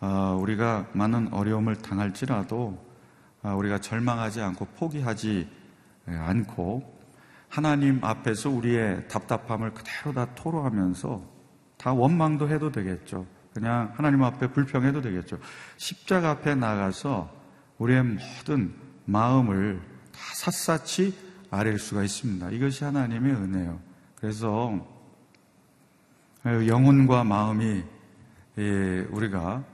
어, 0.00 0.38
우리가 0.40 0.88
많은 0.92 1.32
어려움을 1.32 1.76
당할지라도 1.76 2.82
어, 3.42 3.54
우리가 3.54 3.78
절망하지 3.78 4.40
않고 4.40 4.66
포기하지 4.76 5.48
않고 6.06 6.98
하나님 7.48 8.02
앞에서 8.02 8.48
우리의 8.48 9.08
답답함을 9.08 9.74
그대로 9.74 10.12
다 10.14 10.34
토로하면서 10.34 11.22
다 11.76 11.92
원망도 11.92 12.48
해도 12.48 12.70
되겠죠. 12.70 13.26
그냥 13.52 13.92
하나님 13.96 14.22
앞에 14.22 14.52
불평해도 14.52 15.02
되겠죠. 15.02 15.38
십자가 15.76 16.30
앞에 16.30 16.54
나가서 16.54 17.30
우리의 17.78 18.02
모든 18.04 18.74
마음을 19.04 19.80
다 20.12 20.20
샅샅이 20.34 21.14
아랠 21.50 21.78
수가 21.78 22.04
있습니다. 22.04 22.50
이것이 22.50 22.84
하나님의 22.84 23.32
은혜요. 23.32 23.80
그래서 24.14 24.99
영혼과 26.44 27.24
마음이 27.24 27.82
우리가 29.10 29.64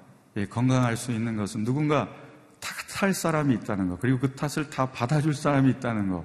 건강할 0.50 0.96
수 0.96 1.12
있는 1.12 1.36
것은 1.36 1.64
누군가 1.64 2.08
탓할 2.60 3.14
사람이 3.14 3.54
있다는 3.54 3.88
것, 3.88 4.00
그리고 4.00 4.18
그 4.18 4.34
탓을 4.34 4.70
다 4.70 4.86
받아줄 4.90 5.34
사람이 5.34 5.70
있다는 5.72 6.10
것, 6.10 6.24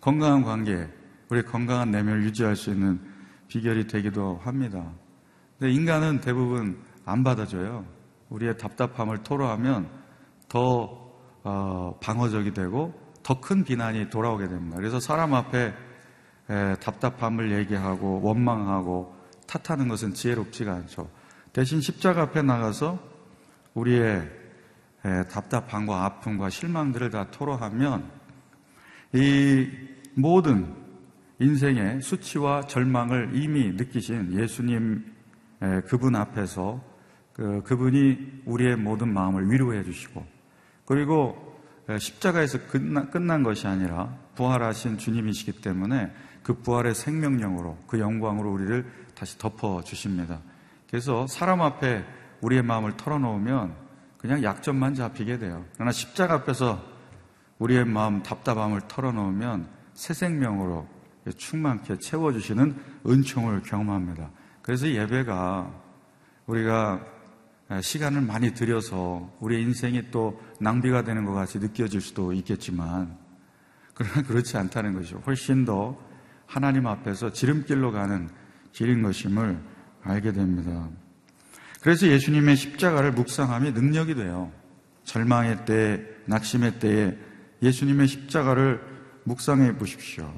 건강한 0.00 0.42
관계, 0.42 0.88
우리 1.28 1.42
건강한 1.42 1.90
내면을 1.90 2.24
유지할 2.24 2.56
수 2.56 2.70
있는 2.70 3.00
비결이 3.48 3.86
되기도 3.86 4.40
합니다. 4.42 4.90
근데 5.58 5.72
인간은 5.72 6.20
대부분 6.20 6.82
안 7.04 7.22
받아줘요. 7.22 7.84
우리의 8.30 8.56
답답함을 8.58 9.18
토로하면 9.18 9.88
더 10.48 11.00
어, 11.44 11.98
방어적이 12.00 12.52
되고 12.54 12.94
더 13.22 13.40
큰 13.40 13.64
비난이 13.64 14.10
돌아오게 14.10 14.48
됩니다. 14.48 14.76
그래서 14.76 14.98
사람 15.00 15.34
앞에 15.34 15.72
답답함을 16.80 17.52
얘기하고 17.52 18.20
원망하고 18.22 19.14
탓하는 19.52 19.88
것은 19.88 20.14
지혜롭지가 20.14 20.72
않죠. 20.72 21.10
대신 21.52 21.80
십자가 21.80 22.22
앞에 22.22 22.42
나가서 22.42 22.98
우리의 23.74 24.30
답답함과 25.30 26.04
아픔과 26.04 26.48
실망들을 26.48 27.10
다 27.10 27.30
토로하면 27.30 28.10
이 29.12 29.68
모든 30.14 30.74
인생의 31.38 32.02
수치와 32.02 32.62
절망을 32.62 33.30
이미 33.34 33.72
느끼신 33.72 34.38
예수님 34.40 35.04
그분 35.86 36.16
앞에서 36.16 36.82
그, 37.32 37.62
그분이 37.64 38.42
우리의 38.44 38.76
모든 38.76 39.12
마음을 39.12 39.50
위로해 39.50 39.82
주시고 39.82 40.24
그리고 40.84 41.60
십자가에서 41.98 42.58
끝난 42.68 43.42
것이 43.42 43.66
아니라 43.66 44.16
부활하신 44.34 44.98
주님이시기 44.98 45.60
때문에 45.60 46.12
그 46.42 46.54
부활의 46.54 46.94
생명력으로 46.94 47.78
그 47.86 47.98
영광으로 47.98 48.52
우리를 48.52 48.86
다시 49.22 49.38
덮어 49.38 49.84
주십니다. 49.84 50.40
그래서 50.90 51.28
사람 51.28 51.62
앞에 51.62 52.04
우리의 52.40 52.64
마음을 52.64 52.96
털어놓으면 52.96 53.72
그냥 54.18 54.42
약점만 54.42 54.94
잡히게 54.94 55.38
돼요. 55.38 55.64
그러나 55.74 55.92
십자가 55.92 56.34
앞에서 56.34 56.84
우리의 57.60 57.84
마음 57.84 58.24
답답함을 58.24 58.80
털어놓으면 58.88 59.68
새 59.94 60.12
생명으로 60.12 60.88
충만케 61.36 61.98
채워주시는 62.00 62.74
은총을 63.06 63.62
경험합니다. 63.62 64.28
그래서 64.60 64.88
예배가 64.88 65.70
우리가 66.46 67.06
시간을 67.80 68.22
많이 68.22 68.54
들여서 68.54 69.30
우리 69.38 69.62
인생이 69.62 70.10
또 70.10 70.42
낭비가 70.58 71.04
되는 71.04 71.24
것 71.24 71.32
같이 71.32 71.60
느껴질 71.60 72.00
수도 72.00 72.32
있겠지만 72.32 73.16
그러나 73.94 74.22
그렇지 74.22 74.56
않다는 74.56 74.94
것이죠. 74.94 75.22
훨씬 75.24 75.64
더 75.64 75.96
하나님 76.44 76.88
앞에서 76.88 77.30
지름길로 77.30 77.92
가는 77.92 78.28
길인 78.72 79.02
것임을 79.02 79.58
알게 80.02 80.32
됩니다. 80.32 80.88
그래서 81.80 82.06
예수님의 82.06 82.56
십자가를 82.56 83.12
묵상함이 83.12 83.72
능력이 83.72 84.14
돼요. 84.14 84.52
절망의 85.04 85.64
때, 85.64 86.00
낙심의 86.26 86.78
때에 86.78 87.16
예수님의 87.62 88.08
십자가를 88.08 88.80
묵상해 89.24 89.76
보십시오. 89.76 90.32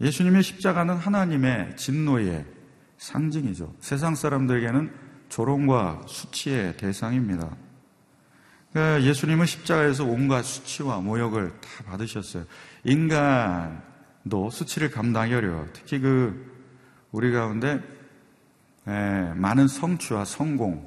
예수님의 0.00 0.42
십자가는 0.42 0.94
하나님의 0.94 1.76
진노의 1.76 2.44
상징이죠. 2.98 3.74
세상 3.80 4.14
사람들에게는 4.14 4.92
조롱과 5.28 6.02
수치의 6.06 6.76
대상입니다. 6.76 7.56
그러니까 8.72 9.08
예수님은 9.08 9.46
십자가에서 9.46 10.04
온갖 10.04 10.42
수치와 10.42 11.00
모욕을 11.00 11.52
다 11.60 11.84
받으셨어요. 11.84 12.44
인간도 12.84 14.50
수치를 14.50 14.90
감당하기 14.90 15.34
어려워. 15.34 15.66
특히 15.72 15.98
그 15.98 16.55
우리 17.16 17.32
가운데 17.32 17.82
많은 18.84 19.68
성취와 19.68 20.26
성공 20.26 20.86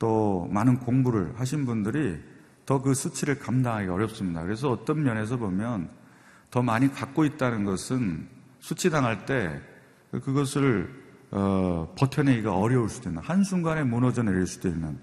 또 0.00 0.48
많은 0.50 0.80
공부를 0.80 1.32
하신 1.36 1.64
분들이 1.64 2.18
더 2.66 2.82
그 2.82 2.92
수치를 2.92 3.38
감당하기 3.38 3.88
어렵습니다. 3.88 4.42
그래서 4.42 4.72
어떤 4.72 5.04
면에서 5.04 5.36
보면 5.36 5.90
더 6.50 6.60
많이 6.60 6.92
갖고 6.92 7.24
있다는 7.24 7.64
것은 7.64 8.26
수치당할 8.58 9.26
때 9.26 9.60
그것을 10.10 10.92
어, 11.30 11.94
버텨내기가 11.98 12.56
어려울 12.56 12.88
수도 12.88 13.10
있는 13.10 13.22
한순간에 13.22 13.84
무너져 13.84 14.24
내릴 14.24 14.48
수도 14.48 14.68
있는 14.68 14.98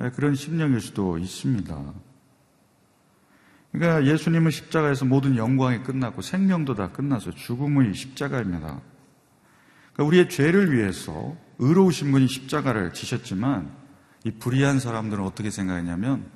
예, 0.00 0.10
그런 0.10 0.34
심령일 0.34 0.80
수도 0.80 1.18
있습니다. 1.18 1.94
그러니까 3.70 4.12
예수님은 4.12 4.50
십자가에서 4.50 5.04
모든 5.04 5.36
영광이 5.36 5.84
끝났고 5.84 6.22
생명도 6.22 6.74
다 6.74 6.90
끝나서 6.90 7.30
죽음의 7.30 7.94
십자가입니다. 7.94 8.80
그러니까 9.98 10.04
우리의 10.04 10.28
죄를 10.28 10.72
위해서 10.72 11.36
의로우신 11.58 12.12
분이 12.12 12.28
십자가를 12.28 12.92
지셨지만 12.92 13.68
이 14.24 14.30
불의한 14.30 14.78
사람들은 14.78 15.24
어떻게 15.24 15.50
생각했냐면 15.50 16.30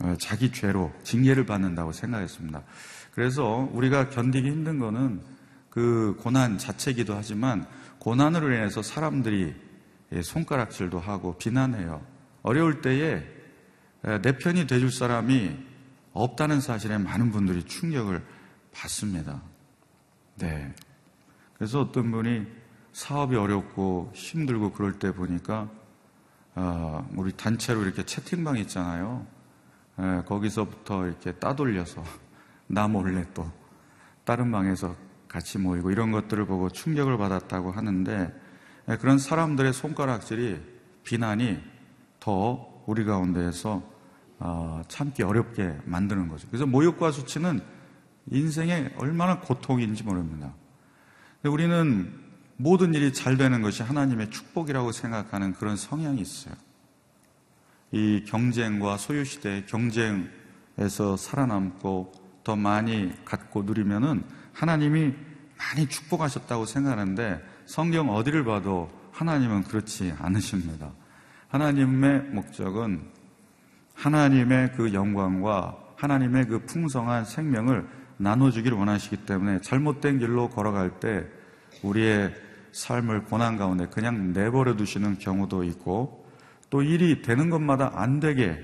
어, 0.00 0.14
자기 0.20 0.52
죄로 0.52 0.92
징계를 1.02 1.46
받는다고 1.46 1.92
생각했습니다. 1.92 2.62
그래서 3.14 3.68
우리가 3.72 4.10
견디기 4.10 4.46
힘든 4.46 4.78
거는 4.78 5.22
그 5.70 6.16
고난 6.20 6.58
자체이기도 6.58 7.14
하지만 7.14 7.66
고난으로 7.98 8.52
인해서 8.52 8.82
사람들이 8.82 9.54
예, 10.12 10.22
손가락질도 10.22 11.00
하고 11.00 11.38
비난해요. 11.38 12.04
어려울 12.42 12.82
때에 12.82 13.22
내 14.20 14.36
편이 14.36 14.66
돼줄 14.66 14.92
사람이 14.92 15.56
없다는 16.12 16.60
사실에 16.60 16.98
많은 16.98 17.30
분들이 17.30 17.64
충격을 17.64 18.22
받습니다. 18.74 19.40
네. 20.36 20.74
그래서 21.54 21.80
어떤 21.80 22.10
분이 22.10 22.61
사업이 22.92 23.36
어렵고 23.36 24.12
힘들고 24.14 24.72
그럴 24.72 24.98
때 24.98 25.12
보니까 25.12 25.68
어, 26.54 27.08
우리 27.16 27.32
단체로 27.32 27.82
이렇게 27.82 28.04
채팅방 28.04 28.58
있잖아요. 28.58 29.26
에, 29.98 30.22
거기서부터 30.26 31.06
이렇게 31.06 31.32
따돌려서 31.32 32.04
나 32.68 32.88
몰래 32.88 33.24
또 33.34 33.50
다른 34.24 34.50
방에서 34.50 34.94
같이 35.28 35.58
모이고 35.58 35.90
이런 35.90 36.12
것들을 36.12 36.44
보고 36.46 36.68
충격을 36.68 37.16
받았다고 37.16 37.72
하는데 37.72 38.32
그런 39.00 39.18
사람들의 39.18 39.72
손가락질이 39.72 40.60
비난이 41.04 41.58
더 42.20 42.84
우리 42.86 43.04
가운데에서 43.04 43.82
어, 44.38 44.82
참기 44.88 45.22
어렵게 45.22 45.78
만드는 45.84 46.28
거죠. 46.28 46.48
그래서 46.48 46.66
모욕과 46.66 47.12
수치는 47.12 47.60
인생에 48.30 48.92
얼마나 48.98 49.40
고통인지 49.40 50.02
모릅니다. 50.02 50.52
우리는 51.44 52.12
모든 52.56 52.94
일이 52.94 53.12
잘 53.12 53.36
되는 53.36 53.62
것이 53.62 53.82
하나님의 53.82 54.30
축복이라고 54.30 54.92
생각하는 54.92 55.52
그런 55.54 55.76
성향이 55.76 56.20
있어요. 56.20 56.54
이 57.90 58.24
경쟁과 58.26 58.96
소유시대의 58.96 59.66
경쟁에서 59.66 61.16
살아남고 61.16 62.12
더 62.44 62.56
많이 62.56 63.12
갖고 63.24 63.62
누리면은 63.62 64.24
하나님이 64.52 65.14
많이 65.58 65.88
축복하셨다고 65.88 66.66
생각하는데 66.66 67.42
성경 67.66 68.10
어디를 68.10 68.44
봐도 68.44 68.90
하나님은 69.12 69.64
그렇지 69.64 70.14
않으십니다. 70.18 70.90
하나님의 71.48 72.22
목적은 72.30 73.02
하나님의 73.94 74.72
그 74.72 74.92
영광과 74.94 75.76
하나님의 75.96 76.46
그 76.46 76.64
풍성한 76.64 77.24
생명을 77.24 77.86
나눠주기를 78.16 78.76
원하시기 78.76 79.18
때문에 79.18 79.60
잘못된 79.60 80.18
길로 80.18 80.48
걸어갈 80.48 80.98
때 80.98 81.26
우리의 81.82 82.34
삶을 82.72 83.24
고난 83.24 83.56
가운데 83.56 83.86
그냥 83.86 84.32
내버려 84.32 84.76
두시는 84.76 85.18
경우도 85.18 85.64
있고 85.64 86.26
또 86.70 86.82
일이 86.82 87.22
되는 87.22 87.50
것마다 87.50 87.92
안 87.94 88.18
되게 88.18 88.58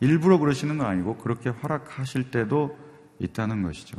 일부러 0.00 0.38
그러시는 0.38 0.78
거 0.78 0.84
아니고 0.84 1.16
그렇게 1.16 1.50
허락하실 1.50 2.30
때도 2.30 2.78
있다는 3.18 3.62
것이죠. 3.62 3.98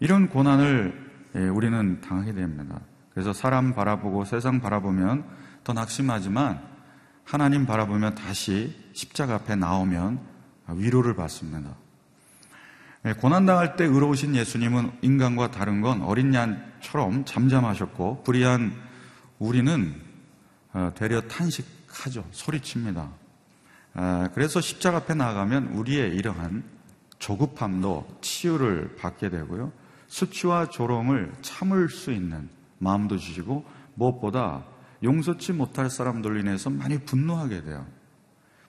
이런 0.00 0.28
고난을 0.28 1.04
예, 1.36 1.40
우리는 1.48 2.00
당하게 2.00 2.32
됩니다. 2.32 2.80
그래서 3.12 3.32
사람 3.32 3.74
바라보고 3.74 4.24
세상 4.24 4.60
바라보면 4.60 5.24
더 5.64 5.72
낙심하지만 5.72 6.60
하나님 7.24 7.66
바라보면 7.66 8.14
다시 8.14 8.74
십자가 8.92 9.34
앞에 9.36 9.56
나오면 9.56 10.20
위로를 10.68 11.14
받습니다. 11.14 11.74
예, 13.06 13.12
고난당할 13.12 13.76
때 13.76 13.84
의로우신 13.84 14.34
예수님은 14.34 14.92
인간과 15.02 15.50
다른 15.50 15.82
건 15.82 16.00
어린 16.00 16.32
양처럼 16.32 17.26
잠잠하셨고 17.26 18.22
불의한 18.22 18.72
우리는 19.38 19.94
어, 20.72 20.90
되려 20.94 21.20
탄식하죠. 21.20 22.24
소리칩니다. 22.30 23.10
아, 23.92 24.30
그래서 24.32 24.62
십자가 24.62 24.98
앞에 24.98 25.14
나가면 25.14 25.68
우리의 25.74 26.16
이러한 26.16 26.64
조급함도 27.18 28.20
치유를 28.22 28.96
받게 28.96 29.28
되고요. 29.28 29.70
수치와 30.06 30.70
조롱을 30.70 31.34
참을 31.42 31.90
수 31.90 32.10
있는 32.10 32.48
마음도 32.78 33.18
주시고 33.18 33.66
무엇보다 33.94 34.64
용서치 35.02 35.52
못할 35.52 35.90
사람들로 35.90 36.38
인해서 36.38 36.70
많이 36.70 36.98
분노하게 36.98 37.64
돼요. 37.64 37.86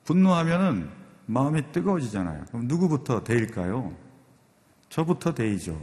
분노하면은 0.03 0.89
마음이 1.25 1.71
뜨거워지잖아요. 1.71 2.45
그럼 2.49 2.67
누구부터 2.67 3.23
데일까요? 3.23 4.04
저부터 4.89 5.33
데이죠. 5.33 5.77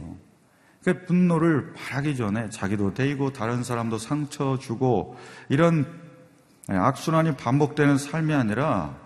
그러니까 0.81 1.05
분노를 1.05 1.73
바라기 1.73 2.15
전에 2.15 2.49
자기도 2.49 2.93
데이고 2.93 3.31
다른 3.31 3.63
사람도 3.63 3.97
상처 3.97 4.57
주고 4.57 5.17
이런 5.49 5.85
악순환이 6.67 7.35
반복되는 7.35 7.97
삶이 7.97 8.33
아니라 8.33 8.97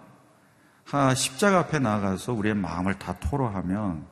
십자가 1.16 1.60
앞에 1.60 1.80
나가서 1.80 2.34
우리의 2.34 2.56
마음을 2.56 2.98
다 2.98 3.18
토로하면 3.20 4.06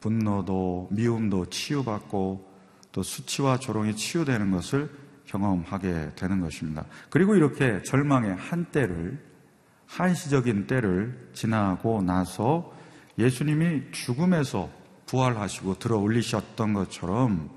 분노도 0.00 0.88
미움도 0.90 1.46
치유받고 1.46 2.52
또 2.92 3.02
수치와 3.02 3.58
조롱이 3.58 3.96
치유되는 3.96 4.50
것을 4.50 4.90
경험하게 5.26 6.12
되는 6.14 6.40
것입니다. 6.40 6.84
그리고 7.08 7.34
이렇게 7.34 7.82
절망의 7.82 8.36
한때를 8.36 9.18
한시적인 9.86 10.66
때를 10.66 11.30
지나고 11.32 12.02
나서 12.02 12.72
예수님이 13.18 13.92
죽음에서 13.92 14.68
부활하시고 15.12 15.78
들어 15.78 15.98
올리셨던 15.98 16.72
것처럼 16.72 17.50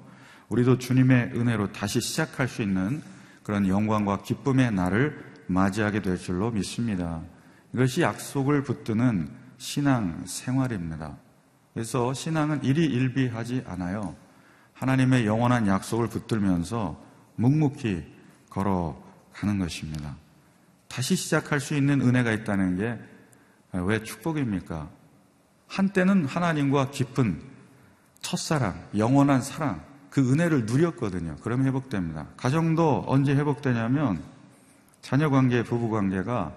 우리도 0.50 0.78
주님의 0.78 1.32
은혜로 1.34 1.72
다시 1.72 2.02
시작할 2.02 2.50
수 2.50 2.62
있는 2.62 3.02
그런 3.44 3.68
영광과 3.68 4.24
기쁨의 4.24 4.74
날을 4.74 5.24
맞이하게 5.48 6.02
될 6.02 6.18
줄로 6.18 6.52
믿습니다. 6.52 7.22
이것이 7.74 8.02
약속을 8.02 8.64
붙드는 8.64 9.30
신앙 9.58 10.26
생활입니다. 10.26 11.18
그래서 11.74 12.14
신앙은 12.14 12.64
일희일비하지 12.64 13.64
않아요. 13.66 14.16
하나님의 14.74 15.26
영원한 15.26 15.68
약속을 15.68 16.08
붙들면서 16.10 17.02
묵묵히 17.36 18.04
걸어가는 18.50 19.60
것입니다. 19.60 20.18
다시 20.90 21.16
시작할 21.16 21.60
수 21.62 21.76
있는 21.76 22.02
은혜가 22.02 22.34
있다는 22.34 22.78
게 22.78 23.16
왜 23.82 24.04
축복입니까? 24.04 24.90
한때는 25.76 26.26
하나님과 26.26 26.92
깊은 26.92 27.42
첫사랑, 28.22 28.82
영원한 28.98 29.42
사랑, 29.42 29.84
그 30.10 30.32
은혜를 30.32 30.66
누렸거든요. 30.66 31.36
그럼 31.42 31.66
회복됩니다. 31.66 32.28
가정도 32.38 33.04
언제 33.08 33.36
회복되냐면 33.36 34.24
자녀 35.02 35.30
관계, 35.30 35.64
부부 35.64 35.90
관계가 35.90 36.56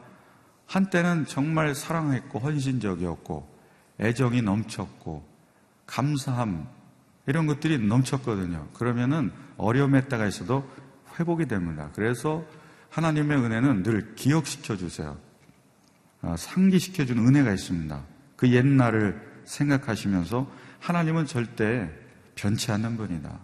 한때는 0.66 1.26
정말 1.26 1.74
사랑했고 1.74 2.38
헌신적이었고 2.38 3.58
애정이 3.98 4.42
넘쳤고 4.42 5.26
감사함 5.86 6.68
이런 7.26 7.48
것들이 7.48 7.78
넘쳤거든요. 7.78 8.68
그러면은 8.72 9.32
어려움에 9.56 10.02
따가 10.02 10.28
있어도 10.28 10.64
회복이 11.18 11.46
됩니다. 11.46 11.90
그래서 11.92 12.44
하나님의 12.90 13.36
은혜는 13.38 13.82
늘 13.82 14.14
기억시켜 14.14 14.76
주세요. 14.76 15.18
아, 16.22 16.36
상기시켜 16.36 17.04
주는 17.04 17.26
은혜가 17.26 17.52
있습니다. 17.52 18.17
그 18.38 18.50
옛날을 18.52 19.20
생각하시면서 19.44 20.48
하나님은 20.78 21.26
절대 21.26 21.90
변치 22.36 22.70
않는 22.70 22.96
분이다. 22.96 23.36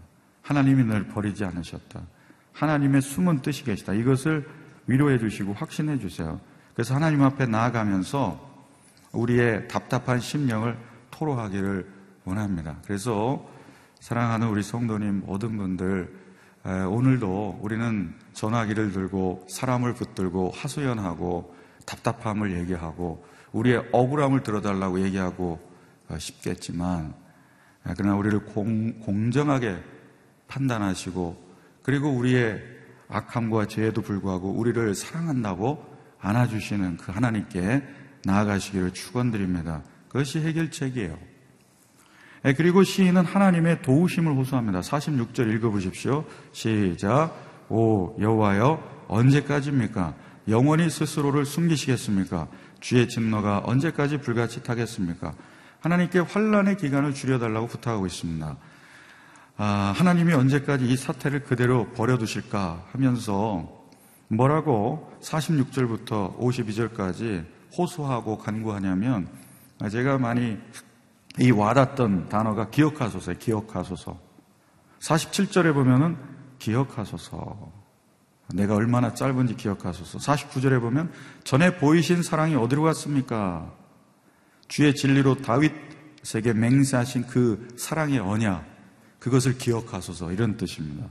하나님이 0.43 0.85
늘 0.85 1.09
버리지 1.09 1.45
않으셨다. 1.45 2.01
하나님의 2.53 3.03
숨은 3.03 3.43
뜻이 3.43 3.65
계시다. 3.65 3.93
이것을 3.93 4.49
위로해 4.87 5.19
주시고 5.19 5.53
확신해 5.55 5.99
주세요. 5.99 6.41
그래서 6.75 6.95
하나님 6.95 7.23
앞에 7.23 7.47
나아가면서 7.47 8.55
우리의 9.11 9.67
답답한 9.67 10.21
심령을 10.21 10.79
토로하기를 11.11 11.89
원합니다. 12.25 12.77
그래서 12.87 13.45
사랑하는 13.99 14.47
우리 14.49 14.63
성도님 14.63 15.25
모든 15.27 15.57
분들 15.57 16.25
오늘도 16.89 17.59
우리는 17.63 18.15
전화기를 18.33 18.93
들고 18.93 19.45
사람을 19.51 19.95
붙들고 19.95 20.53
하소연하고 20.55 21.53
답답함을 21.85 22.57
얘기하고 22.61 23.27
우리의 23.55 23.89
억울함을 23.93 24.43
들어달라고 24.43 25.01
얘기하고 25.05 25.61
어, 26.09 26.19
싶겠지만 26.19 27.15
그러나 27.97 28.17
우리를 28.17 28.45
공, 28.47 28.99
공정하게 29.01 29.77
판단하시고 30.49 31.43
그리고 31.83 32.11
우리의 32.11 32.63
악함과 33.09 33.67
죄에도 33.67 34.03
불구하고 34.03 34.51
우리를 34.51 34.95
사랑한다고 34.95 35.85
안아주시는 36.21 36.97
그 36.97 37.13
하나님께 37.13 37.83
나아가시기를 38.25 38.93
축원드립니다. 38.93 39.83
그것이 40.09 40.41
해결책이에요. 40.41 41.19
예, 42.47 42.53
그리고 42.55 42.83
시인은 42.83 43.25
하나님의 43.25 43.83
도우심을 43.83 44.35
호소합니다. 44.35 44.81
46절 44.81 45.55
읽어보십시오. 45.55 46.25
시작. 46.53 47.35
오 47.69 48.17
여호와여 48.21 49.07
언제까지입니까? 49.09 50.15
영원히 50.49 50.91
스스로를 50.91 51.45
숨기시겠습니까? 51.45 52.49
주의 52.85 53.09
진노가 53.09 53.63
언제까지 53.65 54.19
불같이 54.19 54.63
타겠습니까? 54.63 55.33
하나님께 55.81 56.19
환란의 56.19 56.77
기간을 56.77 57.15
줄여달라고 57.15 57.67
부탁하고 57.67 58.05
있습니다. 58.05 58.59
아, 59.57 59.95
하나님이 59.97 60.35
언제까지 60.35 60.87
이 60.87 60.95
사태를 60.95 61.45
그대로 61.45 61.89
버려두실까 61.93 62.89
하면서 62.93 63.67
뭐라고 64.29 65.11
46절부터 65.23 66.39
52절까지 66.39 67.47
호소하고 67.75 68.37
간구하냐면 68.37 69.29
제가 69.91 70.19
많이 70.19 70.59
이 71.41 71.51
와닿던 71.53 72.29
단어가 72.29 72.69
기억하소서, 72.69 73.33
기억하소서. 73.33 74.19
47절에 75.01 75.73
보면은 75.73 76.19
기억하소서. 76.59 77.84
내가 78.53 78.75
얼마나 78.75 79.15
짧은지 79.15 79.57
기억하소서. 79.57 80.19
49절에 80.19 80.81
보면 80.81 81.11
전에 81.45 81.79
보이신 81.79 82.23
사랑이 82.23 82.55
어디로 82.55 82.83
갔습니까? 82.83 83.73
주의 84.69 84.95
진리로 84.95 85.37
다윗에게 85.37 86.53
맹세하신 86.53 87.27
그 87.27 87.69
사랑의 87.77 88.19
언약, 88.19 88.65
그것을 89.19 89.57
기억하소서. 89.57 90.33
이런 90.33 90.57
뜻입니다. 90.57 91.07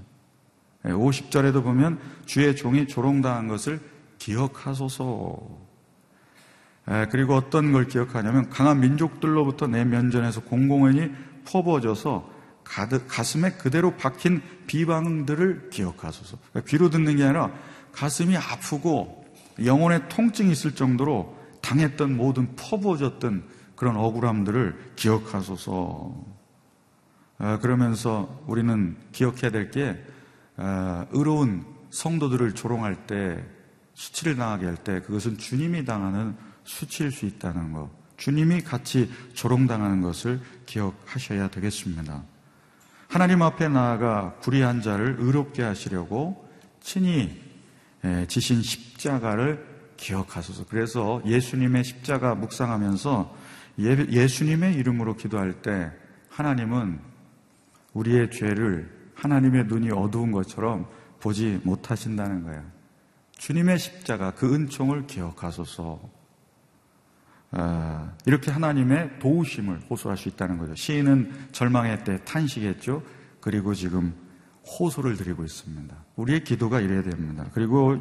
50절에도 0.84 1.63
보면 1.63 2.00
주의 2.26 2.56
종이 2.56 2.88
조롱당한 2.88 3.48
것을 3.48 3.80
기억하소서. 4.19 5.63
그리고 7.10 7.36
어떤 7.36 7.72
걸 7.72 7.88
기억하냐면 7.88 8.50
강한 8.50 8.82
민족들로부터 8.82 9.67
내 9.67 9.86
면전에서 9.86 10.41
공공연히 10.41 11.12
퍼부어져서 11.46 12.33
가슴에 12.63 13.52
그대로 13.52 13.95
박힌 13.95 14.41
비방들을 14.67 15.69
기억하소서. 15.69 16.38
그러니까 16.49 16.69
귀로 16.69 16.89
듣는 16.89 17.15
게 17.17 17.23
아니라 17.23 17.52
가슴이 17.91 18.36
아프고 18.38 19.26
영혼에 19.63 20.08
통증이 20.08 20.52
있을 20.52 20.73
정도로 20.73 21.38
당했던 21.62 22.17
모든 22.17 22.56
퍼부어졌던 22.56 23.43
그런 23.76 23.95
억울함들을 23.95 24.93
기억하소서. 24.95 26.26
그러면서 27.62 28.43
우리는 28.47 28.97
기억해야 29.12 29.52
될 29.52 29.71
게 29.71 30.02
의로운 31.12 31.65
성도들을 31.89 32.54
조롱할 32.56 33.06
때 33.08 33.43
수치를 33.93 34.36
당하게 34.36 34.65
할 34.65 34.78
때 34.78 35.02
그것은 35.02 35.38
주님이 35.38 35.86
당하는 35.86 36.36
수치일 36.63 37.12
수 37.12 37.26
있다는 37.26 37.73
것, 37.73 37.89
주님이 38.17 38.62
같이 38.62 39.12
조롱당하는 39.34 40.02
것을 40.02 40.39
기억하셔야 40.65 41.49
되겠습니다. 41.49 42.23
하나님 43.13 43.43
앞에 43.43 43.67
나아가 43.67 44.34
불의한 44.39 44.82
자를 44.82 45.17
의롭게 45.19 45.62
하시려고 45.62 46.49
친히 46.82 47.39
지신 48.28 48.63
십자가를 48.63 49.63
기억하소서. 49.97 50.65
그래서 50.65 51.21
예수님의 51.23 51.84
십자가 51.84 52.34
묵상하면서 52.34 53.38
예, 53.82 54.08
예수님의 54.10 54.73
이름으로 54.78 55.15
기도할 55.15 55.62
때 55.62 55.91
하나님은 56.30 56.99
우리의 57.93 58.32
죄를 58.32 59.12
하나님의 59.13 59.65
눈이 59.65 59.91
어두운 59.91 60.32
것처럼 60.32 60.88
보지 61.19 61.62
못하신다는 61.63 62.45
거예요. 62.45 62.63
주님의 63.34 63.78
십자가 63.78 64.32
그 64.32 64.56
은총을 64.56 65.06
기억하소서. 65.06 66.02
아, 67.55 68.11
이렇게 68.25 68.49
하나님의 68.49 69.19
도우심을 69.19 69.81
호소할 69.89 70.17
수 70.17 70.27
있다는 70.27 70.57
거죠. 70.57 70.73
시인은 70.73 71.31
절망의 71.51 72.03
때 72.03 72.19
탄식했죠. 72.25 73.03
그리고 73.39 73.75
지금 73.75 74.13
호소를 74.79 75.17
드리고 75.17 75.43
있습니다. 75.43 75.95
우리의 76.15 76.43
기도가 76.43 76.79
이래야 76.79 77.03
됩니다. 77.03 77.45
그리고 77.53 77.97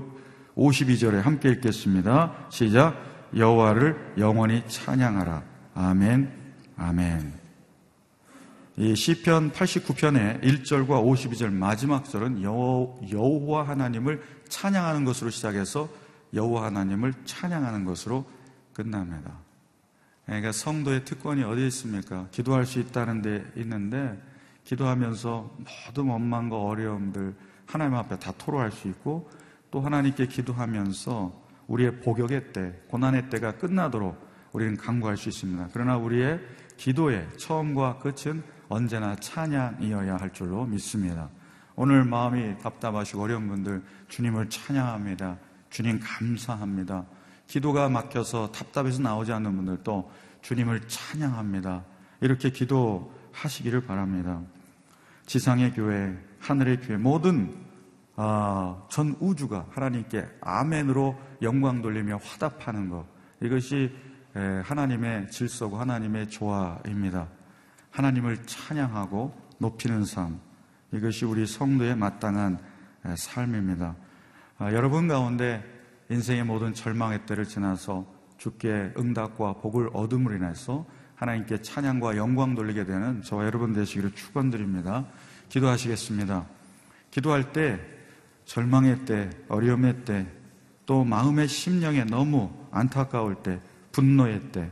52절에 0.56 1.20
함께 1.20 1.50
읽겠습니다. 1.50 2.46
시작. 2.50 2.96
여호와를 3.36 4.14
영원히 4.18 4.62
찬양하라. 4.68 5.42
아멘. 5.74 6.32
아멘. 6.76 7.32
이 8.78 8.94
시편 8.94 9.52
89편의 9.52 10.42
1절과 10.42 10.88
52절 10.88 11.52
마지막 11.52 12.08
절은 12.08 12.42
여호와 12.42 13.68
하나님을 13.68 14.22
찬양하는 14.48 15.04
것으로 15.04 15.30
시작해서 15.30 15.90
여호와 16.32 16.66
하나님을 16.66 17.12
찬양하는 17.26 17.84
것으로 17.84 18.24
끝납니다. 18.72 19.38
그러니까 20.26 20.52
성도의 20.52 21.04
특권이 21.04 21.42
어디에 21.42 21.66
있습니까? 21.66 22.28
기도할 22.30 22.64
수 22.66 22.78
있다는 22.78 23.22
데 23.22 23.44
있는데 23.56 24.20
기도하면서 24.64 25.56
모든 25.86 26.10
원망과 26.10 26.56
어려움들 26.56 27.34
하나님 27.66 27.94
앞에 27.96 28.18
다 28.18 28.32
토로할 28.38 28.70
수 28.70 28.88
있고 28.88 29.30
또 29.70 29.80
하나님께 29.80 30.26
기도하면서 30.26 31.42
우리의 31.66 32.00
복역의 32.00 32.52
때, 32.52 32.80
고난의 32.88 33.30
때가 33.30 33.56
끝나도록 33.56 34.30
우리는 34.52 34.76
강구할 34.76 35.16
수 35.16 35.28
있습니다. 35.28 35.70
그러나 35.72 35.96
우리의 35.96 36.40
기도의 36.76 37.26
처음과 37.38 37.98
끝은 37.98 38.42
언제나 38.68 39.16
찬양이어야 39.16 40.16
할 40.16 40.32
줄로 40.32 40.66
믿습니다. 40.66 41.30
오늘 41.74 42.04
마음이 42.04 42.58
답답하시고 42.58 43.22
어려운 43.22 43.48
분들 43.48 43.82
주님을 44.08 44.50
찬양합니다. 44.50 45.38
주님 45.70 46.00
감사합니다. 46.02 47.06
기도가 47.52 47.90
막혀서 47.90 48.50
답답해서 48.50 49.02
나오지 49.02 49.30
않는 49.34 49.54
분들도 49.54 50.10
주님을 50.40 50.88
찬양합니다. 50.88 51.84
이렇게 52.22 52.48
기도하시기를 52.48 53.84
바랍니다. 53.84 54.40
지상의 55.26 55.74
교회, 55.74 56.16
하늘의 56.40 56.80
교회, 56.80 56.96
모든 56.96 57.54
아, 58.16 58.82
전 58.88 59.16
우주가 59.20 59.66
하나님께 59.70 60.26
아멘으로 60.40 61.14
영광 61.42 61.82
돌리며 61.82 62.20
화답하는 62.24 62.88
것. 62.88 63.04
이것이 63.42 63.94
하나님의 64.64 65.30
질서고 65.30 65.76
하나님의 65.76 66.30
조화입니다. 66.30 67.28
하나님을 67.90 68.46
찬양하고 68.46 69.38
높이는 69.58 70.06
삶. 70.06 70.40
이것이 70.90 71.26
우리 71.26 71.46
성도의 71.46 71.96
마땅한 71.96 72.58
삶입니다. 73.14 73.94
아, 74.56 74.72
여러분 74.72 75.06
가운데 75.06 75.71
인생의 76.12 76.44
모든 76.44 76.74
절망의 76.74 77.26
때를 77.26 77.44
지나서 77.46 78.06
주께 78.36 78.92
응답과 78.98 79.54
복을 79.54 79.90
얻음으로 79.92 80.36
인해서 80.36 80.84
하나님께 81.14 81.62
찬양과 81.62 82.16
영광 82.16 82.54
돌리게 82.54 82.84
되는 82.84 83.22
저와 83.22 83.46
여러분 83.46 83.72
되시기를 83.72 84.14
축원드립니다. 84.14 85.06
기도하시겠습니다. 85.48 86.46
기도할 87.10 87.52
때 87.52 87.80
절망의 88.44 89.04
때, 89.04 89.30
어려움의 89.48 90.04
때, 90.04 90.26
또 90.84 91.04
마음의 91.04 91.48
심령에 91.48 92.04
너무 92.04 92.50
안타까울 92.70 93.36
때, 93.36 93.60
분노의 93.92 94.52
때, 94.52 94.70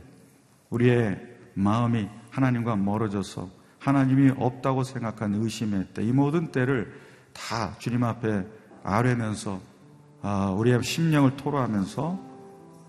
우리의 0.69 1.19
마음이 1.53 2.09
하나님과 2.29 2.75
멀어져서 2.75 3.49
하나님이 3.79 4.33
없다고 4.37 4.83
생각한 4.83 5.35
의심의 5.35 5.87
때, 5.93 6.03
이 6.03 6.11
모든 6.11 6.51
때를 6.51 6.93
다 7.33 7.75
주님 7.79 8.03
앞에 8.03 8.45
아뢰면서 8.83 9.55
아, 9.55 9.70
우리의 10.57 10.83
심령을 10.83 11.35
토로하면서 11.35 12.19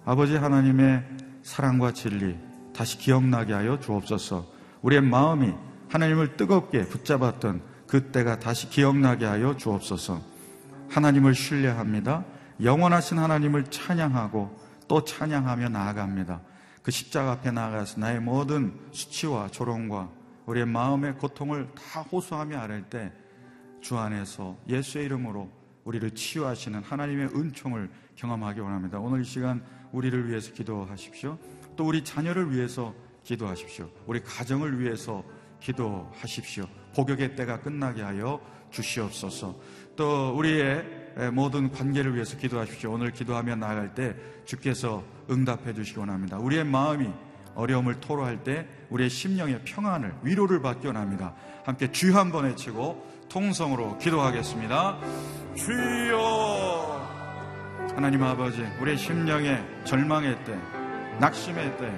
아버지 0.05 0.37
하나님의 0.37 1.05
사랑과 1.42 1.92
진리 1.92 2.37
다시 2.75 2.99
기억나게 2.99 3.53
하여 3.53 3.79
주옵소서. 3.79 4.47
우리의 4.83 5.03
마음이 5.03 5.53
하나님을 5.88 6.37
뜨겁게 6.37 6.85
붙잡았던 6.85 7.62
그때가 7.87 8.38
다시 8.38 8.68
기억나게 8.68 9.27
하여 9.27 9.57
주옵소서. 9.57 10.21
하나님을 10.88 11.35
신뢰합니다. 11.35 12.25
영원하신 12.62 13.18
하나님을 13.18 13.64
찬양하고 13.64 14.59
또 14.88 15.05
찬양하며 15.05 15.68
나아갑니다. 15.68 16.40
그 16.83 16.90
십자가 16.90 17.33
앞에 17.33 17.51
나아가서 17.51 18.01
나의 18.01 18.21
모든 18.21 18.79
수치와 18.90 19.49
조롱과 19.49 20.11
우리의 20.47 20.66
마음의 20.66 21.14
고통을 21.18 21.68
다 21.75 22.03
호소하며 22.03 22.59
아랠 22.59 22.83
때 22.85 23.12
주 23.83 23.99
안에서 23.99 24.57
예수의 24.68 25.05
이름으로 25.07 25.51
우리를 25.85 26.11
치유하시는 26.12 26.83
하나님의 26.83 27.29
은총을 27.35 27.90
경험하기 28.14 28.61
원합니다. 28.61 28.99
오늘 28.99 29.23
이 29.23 29.25
시간 29.25 29.62
우리를 29.92 30.29
위해서 30.29 30.53
기도하십시오. 30.53 31.38
또 31.77 31.87
우리 31.87 32.05
자녀를 32.05 32.53
위해서 32.53 32.95
기도하십시오. 33.25 33.88
우리 34.07 34.21
가정을 34.23 34.81
위해서 34.81 35.25
기도하십시오. 35.61 36.66
복역의 36.95 37.37
때가 37.37 37.61
끝나게 37.61 38.03
하여 38.03 38.40
주시옵소서. 38.71 39.59
또 39.97 40.35
우리의 40.37 41.03
모든 41.33 41.71
관계를 41.71 42.14
위해서 42.14 42.37
기도하십시오. 42.37 42.92
오늘 42.92 43.12
기도하며 43.12 43.57
나아갈 43.57 43.95
때 43.95 44.16
주께서 44.45 45.05
응답해 45.31 45.75
주시기 45.75 45.99
원합니다. 45.99 46.38
우리의 46.38 46.64
마음이 46.64 47.11
어려움을 47.55 48.01
토로할 48.01 48.42
때 48.45 48.66
우리의 48.88 49.11
심령의 49.11 49.62
평안을 49.64 50.14
위로를 50.23 50.62
받기 50.62 50.87
원합니다. 50.87 51.35
함께 51.64 51.92
주여 51.92 52.18
한번 52.18 52.45
외치고 52.45 53.12
통성으로 53.33 53.97
기도하겠습니다. 53.97 54.99
주여 55.57 57.09
하나님 57.95 58.23
아버지 58.23 58.62
우리의 58.79 58.99
심령의 58.99 59.64
절망의 59.85 60.45
때 60.45 60.59
낙심의 61.18 61.79
때 61.79 61.90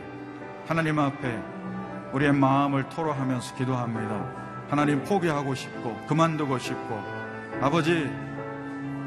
하나님 0.68 1.01
앞에 1.01 1.42
우리의 2.12 2.33
마음을 2.33 2.88
토로하면서 2.88 3.57
기도합니다. 3.57 4.44
하나님 4.68 5.03
포기하고 5.03 5.57
싶고 5.57 5.97
그만두고 6.07 6.59
싶고 6.59 7.03
아버지 7.61 8.09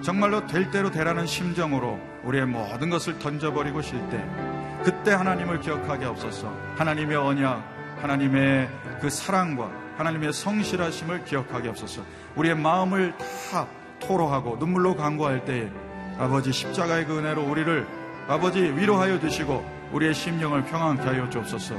정말로 0.01 0.45
될 0.47 0.69
대로 0.69 0.91
되라는 0.91 1.25
심정으로 1.25 1.97
우리의 2.23 2.45
모든 2.45 2.89
것을 2.89 3.19
던져버리고 3.19 3.81
쉴 3.81 3.97
때 4.09 4.23
그때 4.83 5.11
하나님을 5.11 5.61
기억하게 5.61 6.05
없어서 6.05 6.53
하나님의 6.75 7.15
언약 7.15 7.63
하나님의 8.01 8.69
그 8.99 9.09
사랑과 9.09 9.86
하나님의 9.97 10.33
성실하심을 10.33 11.25
기억하게 11.25 11.69
없어서 11.69 12.01
우리의 12.35 12.55
마음을 12.55 13.13
다 13.51 13.67
토로하고 13.99 14.57
눈물로 14.57 14.95
간구할 14.95 15.45
때 15.45 15.71
아버지 16.19 16.51
십자가의 16.51 17.05
그 17.05 17.17
은혜로 17.17 17.43
우리를 17.43 17.87
아버지 18.27 18.61
위로하여 18.61 19.19
주시고 19.19 19.77
우리의 19.91 20.13
심령을 20.13 20.65
평안케 20.65 21.03
하여 21.03 21.29
주옵소서. 21.29 21.75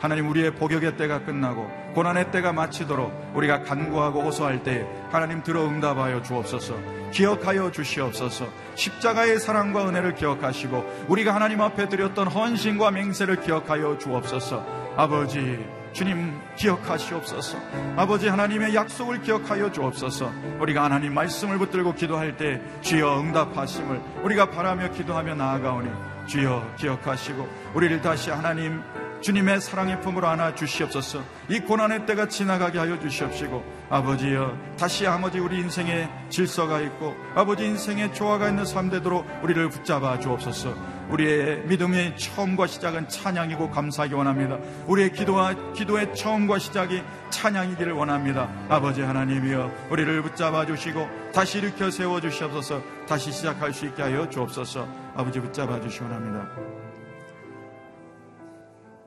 하나님 0.00 0.30
우리의 0.30 0.54
복역의 0.54 0.96
때가 0.96 1.24
끝나고 1.24 1.70
고난의 1.94 2.30
때가 2.30 2.52
마치도록 2.52 3.32
우리가 3.34 3.64
간구하고 3.64 4.22
호소할 4.22 4.62
때 4.62 4.86
하나님 5.10 5.42
들어 5.42 5.66
응답하여 5.66 6.22
주옵소서. 6.22 6.74
기억하여 7.10 7.70
주시옵소서. 7.70 8.46
십자가의 8.76 9.38
사랑과 9.40 9.86
은혜를 9.88 10.14
기억하시고 10.14 11.06
우리가 11.08 11.34
하나님 11.34 11.60
앞에 11.60 11.88
드렸던 11.88 12.28
헌신과 12.28 12.92
맹세를 12.92 13.42
기억하여 13.42 13.98
주옵소서. 13.98 14.64
아버지 14.96 15.62
주님 15.92 16.40
기억하시옵소서. 16.56 17.58
아버지 17.96 18.28
하나님의 18.28 18.74
약속을 18.74 19.22
기억하여 19.22 19.72
주옵소서. 19.72 20.30
우리가 20.60 20.84
하나님 20.84 21.14
말씀을 21.14 21.58
붙들고 21.58 21.94
기도할 21.94 22.36
때 22.36 22.60
주여 22.80 23.20
응답하심을 23.20 24.00
우리가 24.22 24.50
바라며 24.50 24.90
기도하며 24.90 25.34
나아가오니 25.34 25.90
주여 26.26 26.74
기억하시고 26.76 27.48
우리를 27.74 28.00
다시 28.00 28.30
하나님 28.30 28.82
주님의 29.20 29.60
사랑의 29.60 30.00
품으로 30.00 30.26
안아 30.28 30.54
주시옵소서. 30.54 31.22
이 31.48 31.60
고난의 31.60 32.06
때가 32.06 32.28
지나가게 32.28 32.78
하여 32.78 32.98
주시옵시고 32.98 33.79
아버지여 33.90 34.56
다시 34.78 35.04
아버지 35.06 35.40
우리 35.40 35.58
인생에 35.58 36.08
질서가 36.28 36.80
있고 36.80 37.14
아버지 37.34 37.66
인생에 37.66 38.12
조화가 38.12 38.48
있는 38.48 38.64
삶 38.64 38.88
되도록 38.88 39.26
우리를 39.42 39.68
붙잡아 39.68 40.20
주옵소서. 40.20 41.00
우리의 41.10 41.66
믿음의 41.66 42.16
처음과 42.16 42.68
시작은 42.68 43.08
찬양이고 43.08 43.70
감사하기 43.70 44.14
원합니다. 44.14 44.58
우리의 44.86 45.12
기도와 45.12 45.72
기도의 45.72 46.14
처음과 46.14 46.60
시작이 46.60 47.02
찬양이기를 47.30 47.92
원합니다. 47.92 48.48
아버지 48.68 49.02
하나님이여 49.02 49.88
우리를 49.90 50.22
붙잡아 50.22 50.66
주시고 50.66 51.08
다시 51.34 51.58
일으켜 51.58 51.90
세워 51.90 52.20
주시옵소서. 52.20 52.80
다시 53.08 53.32
시작할 53.32 53.72
수 53.72 53.86
있게 53.86 54.02
하여 54.02 54.30
주옵소서. 54.30 54.86
아버지 55.16 55.40
붙잡아 55.40 55.80
주시 55.80 56.00
원합니다. 56.04 56.48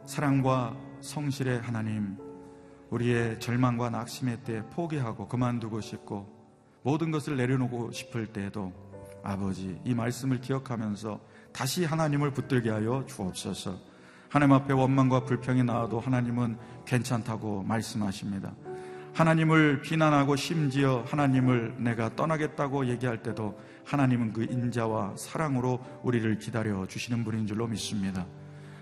사랑과 0.06 0.76
성실의 1.00 1.62
하나님, 1.62 2.17
우리의 2.93 3.39
절망과 3.39 3.89
낙심의 3.89 4.43
때 4.43 4.63
포기하고 4.69 5.27
그만두고 5.27 5.82
싶고 5.82 6.32
모든 6.84 7.10
것을 7.10 7.38
내려놓고 7.38 7.91
싶을 7.91 8.27
때에도 8.27 8.71
아버지 9.23 9.79
이 9.84 9.95
말씀을 9.95 10.39
기억하면서 10.41 11.19
다시 11.51 11.86
하나님을 11.86 12.32
붙들게 12.34 12.69
하여 12.69 13.03
주옵소서. 13.08 13.79
하나님 14.29 14.53
앞에 14.53 14.73
원망과 14.73 15.25
불평이 15.25 15.63
나와도 15.63 15.99
하나님은 15.99 16.58
괜찮다고 16.86 17.63
말씀하십니다. 17.63 18.53
하나님을 19.13 19.82
비난하고 19.82 20.36
심지어 20.36 21.03
하나님을 21.08 21.75
내가 21.79 22.15
떠나겠다고 22.15 22.88
얘기할 22.88 23.23
때도 23.23 23.60
하나님은 23.85 24.33
그 24.33 24.44
인자와 24.44 25.17
사랑으로 25.17 25.79
우리를 26.04 26.37
기다려 26.37 26.85
주시는 26.87 27.23
분인 27.23 27.48
줄로 27.48 27.67
믿습니다. 27.67 28.25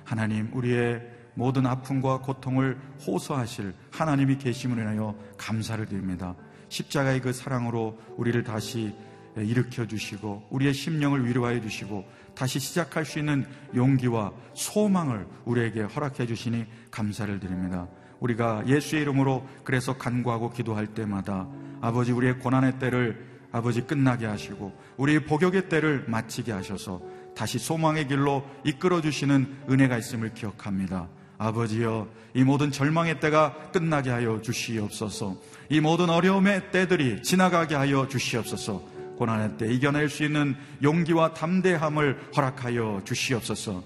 하나님, 0.04 0.50
우리의 0.54 1.21
모든 1.34 1.66
아픔과 1.66 2.20
고통을 2.20 2.78
호소하실 3.06 3.74
하나님이 3.92 4.38
계심을 4.38 4.78
인하여 4.78 5.16
감사를 5.38 5.86
드립니다. 5.86 6.36
십자가의 6.70 7.22
그 7.22 7.34
사랑으로 7.34 7.98
우리를 8.18 8.44
다시 8.44 8.94
일으켜 9.38 9.86
주시고 9.86 10.48
우리의 10.50 10.74
심령을 10.74 11.26
위로하여 11.26 11.62
주시고 11.62 12.06
다시 12.36 12.60
시작할 12.60 13.06
수 13.06 13.20
있는 13.20 13.46
용기와 13.76 14.32
소망을 14.54 15.28
우리에게 15.46 15.82
허락해 15.82 16.26
주시니 16.26 16.66
감사를 16.92 17.40
드립니다. 17.40 17.88
우리가 18.20 18.64
예수의 18.68 19.02
이름으로 19.04 19.48
그래서 19.64 19.98
간구하고 19.98 20.52
기도할 20.52 20.88
때마다 20.88 21.48
아버지 21.82 22.12
우리의 22.12 22.40
고난의 22.40 22.80
때를 22.80 23.32
아버지 23.52 23.82
끝나게 23.82 24.26
하시고 24.26 24.72
우리의 24.98 25.26
복역의 25.26 25.70
때를 25.70 26.06
마치게 26.08 26.52
하셔서 26.52 27.02
다시 27.36 27.60
소망의 27.60 28.08
길로 28.08 28.46
이끌어 28.64 29.02
주시는 29.02 29.64
은혜가 29.70 29.98
있음을 29.98 30.34
기억합니다. 30.34 31.10
아버지여, 31.42 32.08
이 32.36 32.44
모든 32.44 32.72
절망의 32.72 33.20
때가 33.20 33.72
끝나게 33.74 34.12
하여 34.12 34.42
주시옵소서. 34.42 35.38
이 35.70 35.80
모든 35.80 36.10
어려움의 36.12 36.72
때들이 36.72 37.24
지나가게 37.24 37.74
하여 37.74 38.08
주시옵소서. 38.08 38.84
고난의 39.18 39.58
때 39.58 39.74
이겨낼 39.74 40.10
수 40.10 40.24
있는 40.24 40.56
용기와 40.84 41.34
담대함을 41.34 42.30
허락하여 42.36 43.02
주시옵소서. 43.06 43.84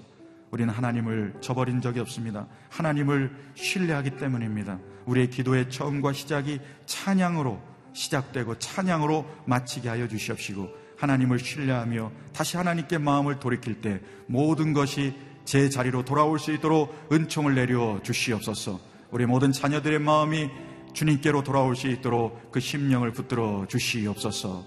우리는 0.50 0.72
하나님을 0.72 1.34
저버린 1.40 1.80
적이 1.80 2.00
없습니다. 2.00 2.46
하나님을 2.68 3.34
신뢰하기 3.54 4.18
때문입니다. 4.18 4.78
우리의 5.06 5.30
기도의 5.30 5.70
처음과 5.70 6.12
시작이 6.12 6.60
찬양으로 6.84 7.60
시작되고 7.94 8.58
찬양으로 8.58 9.24
마치게 9.46 9.88
하여 9.88 10.06
주시옵시고 10.06 10.68
하나님을 10.98 11.38
신뢰하며 11.38 12.12
다시 12.34 12.58
하나님께 12.58 12.98
마음을 12.98 13.38
돌이킬 13.38 13.80
때 13.80 14.00
모든 14.26 14.74
것이 14.74 15.14
제 15.46 15.70
자리로 15.70 16.04
돌아올 16.04 16.38
수 16.40 16.52
있도록 16.52 17.08
은총을 17.10 17.54
내려 17.54 18.02
주시옵소서. 18.02 18.80
우리 19.12 19.24
모든 19.26 19.52
자녀들의 19.52 20.00
마음이 20.00 20.50
주님께로 20.92 21.44
돌아올 21.44 21.76
수 21.76 21.86
있도록 21.86 22.50
그 22.50 22.58
심령을 22.58 23.12
붙들어 23.12 23.64
주시옵소서. 23.68 24.66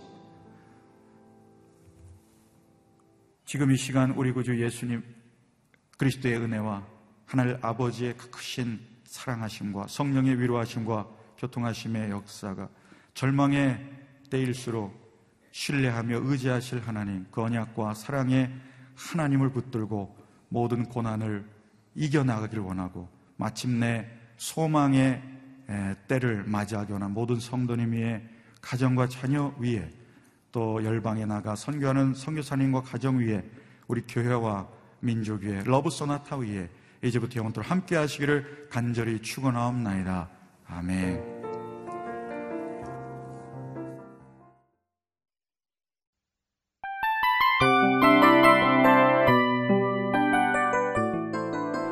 지금 3.45 3.71
이 3.71 3.77
시간 3.77 4.11
우리 4.11 4.32
구주 4.32 4.63
예수님 4.63 5.03
그리스도의 5.97 6.38
은혜와 6.38 6.88
하늘 7.25 7.59
아버지의 7.61 8.15
그 8.15 8.30
크신 8.30 8.80
사랑하심과 9.03 9.88
성령의 9.88 10.39
위로하심과 10.39 11.07
교통하심의 11.39 12.09
역사가 12.11 12.69
절망의 13.15 13.86
때일수록 14.30 14.97
신뢰하며 15.51 16.21
의지하실 16.23 16.82
하나님, 16.88 17.25
그 17.32 17.41
언약과 17.41 17.95
사랑의 17.95 18.49
하나님을 18.95 19.51
붙들고 19.51 20.18
모든 20.50 20.86
고난을 20.86 21.45
이겨나가길 21.95 22.60
원하고 22.60 23.08
마침내 23.38 24.06
소망의 24.38 25.22
때를 26.08 26.43
맞이하기 26.45 26.91
원한 26.93 27.12
모든 27.12 27.39
성도님 27.39 27.93
위에 27.93 28.24
가정과 28.62 29.08
자녀 29.08 29.54
위에 29.60 29.89
또 30.52 30.84
열방에 30.84 31.26
나가 31.26 31.56
선교하는 31.56 32.14
선교사님과 32.14 32.82
가정 32.82 33.20
위에 33.20 33.43
우리 33.88 34.02
교회와 34.02 34.68
민족 35.00 35.43
위에 35.43 35.64
러브 35.64 35.89
소나타 35.89 36.38
위에 36.38 36.70
이제부터 37.04 37.39
영원토록 37.39 37.70
함께 37.70 37.95
하시기를 37.95 38.68
간절히 38.70 39.22
축원하옵나이다. 39.22 40.30
아멘. 40.68 41.39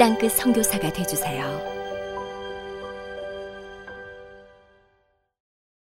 땅끝 0.00 0.32
선교사가 0.32 0.90
되주세요. 0.94 1.79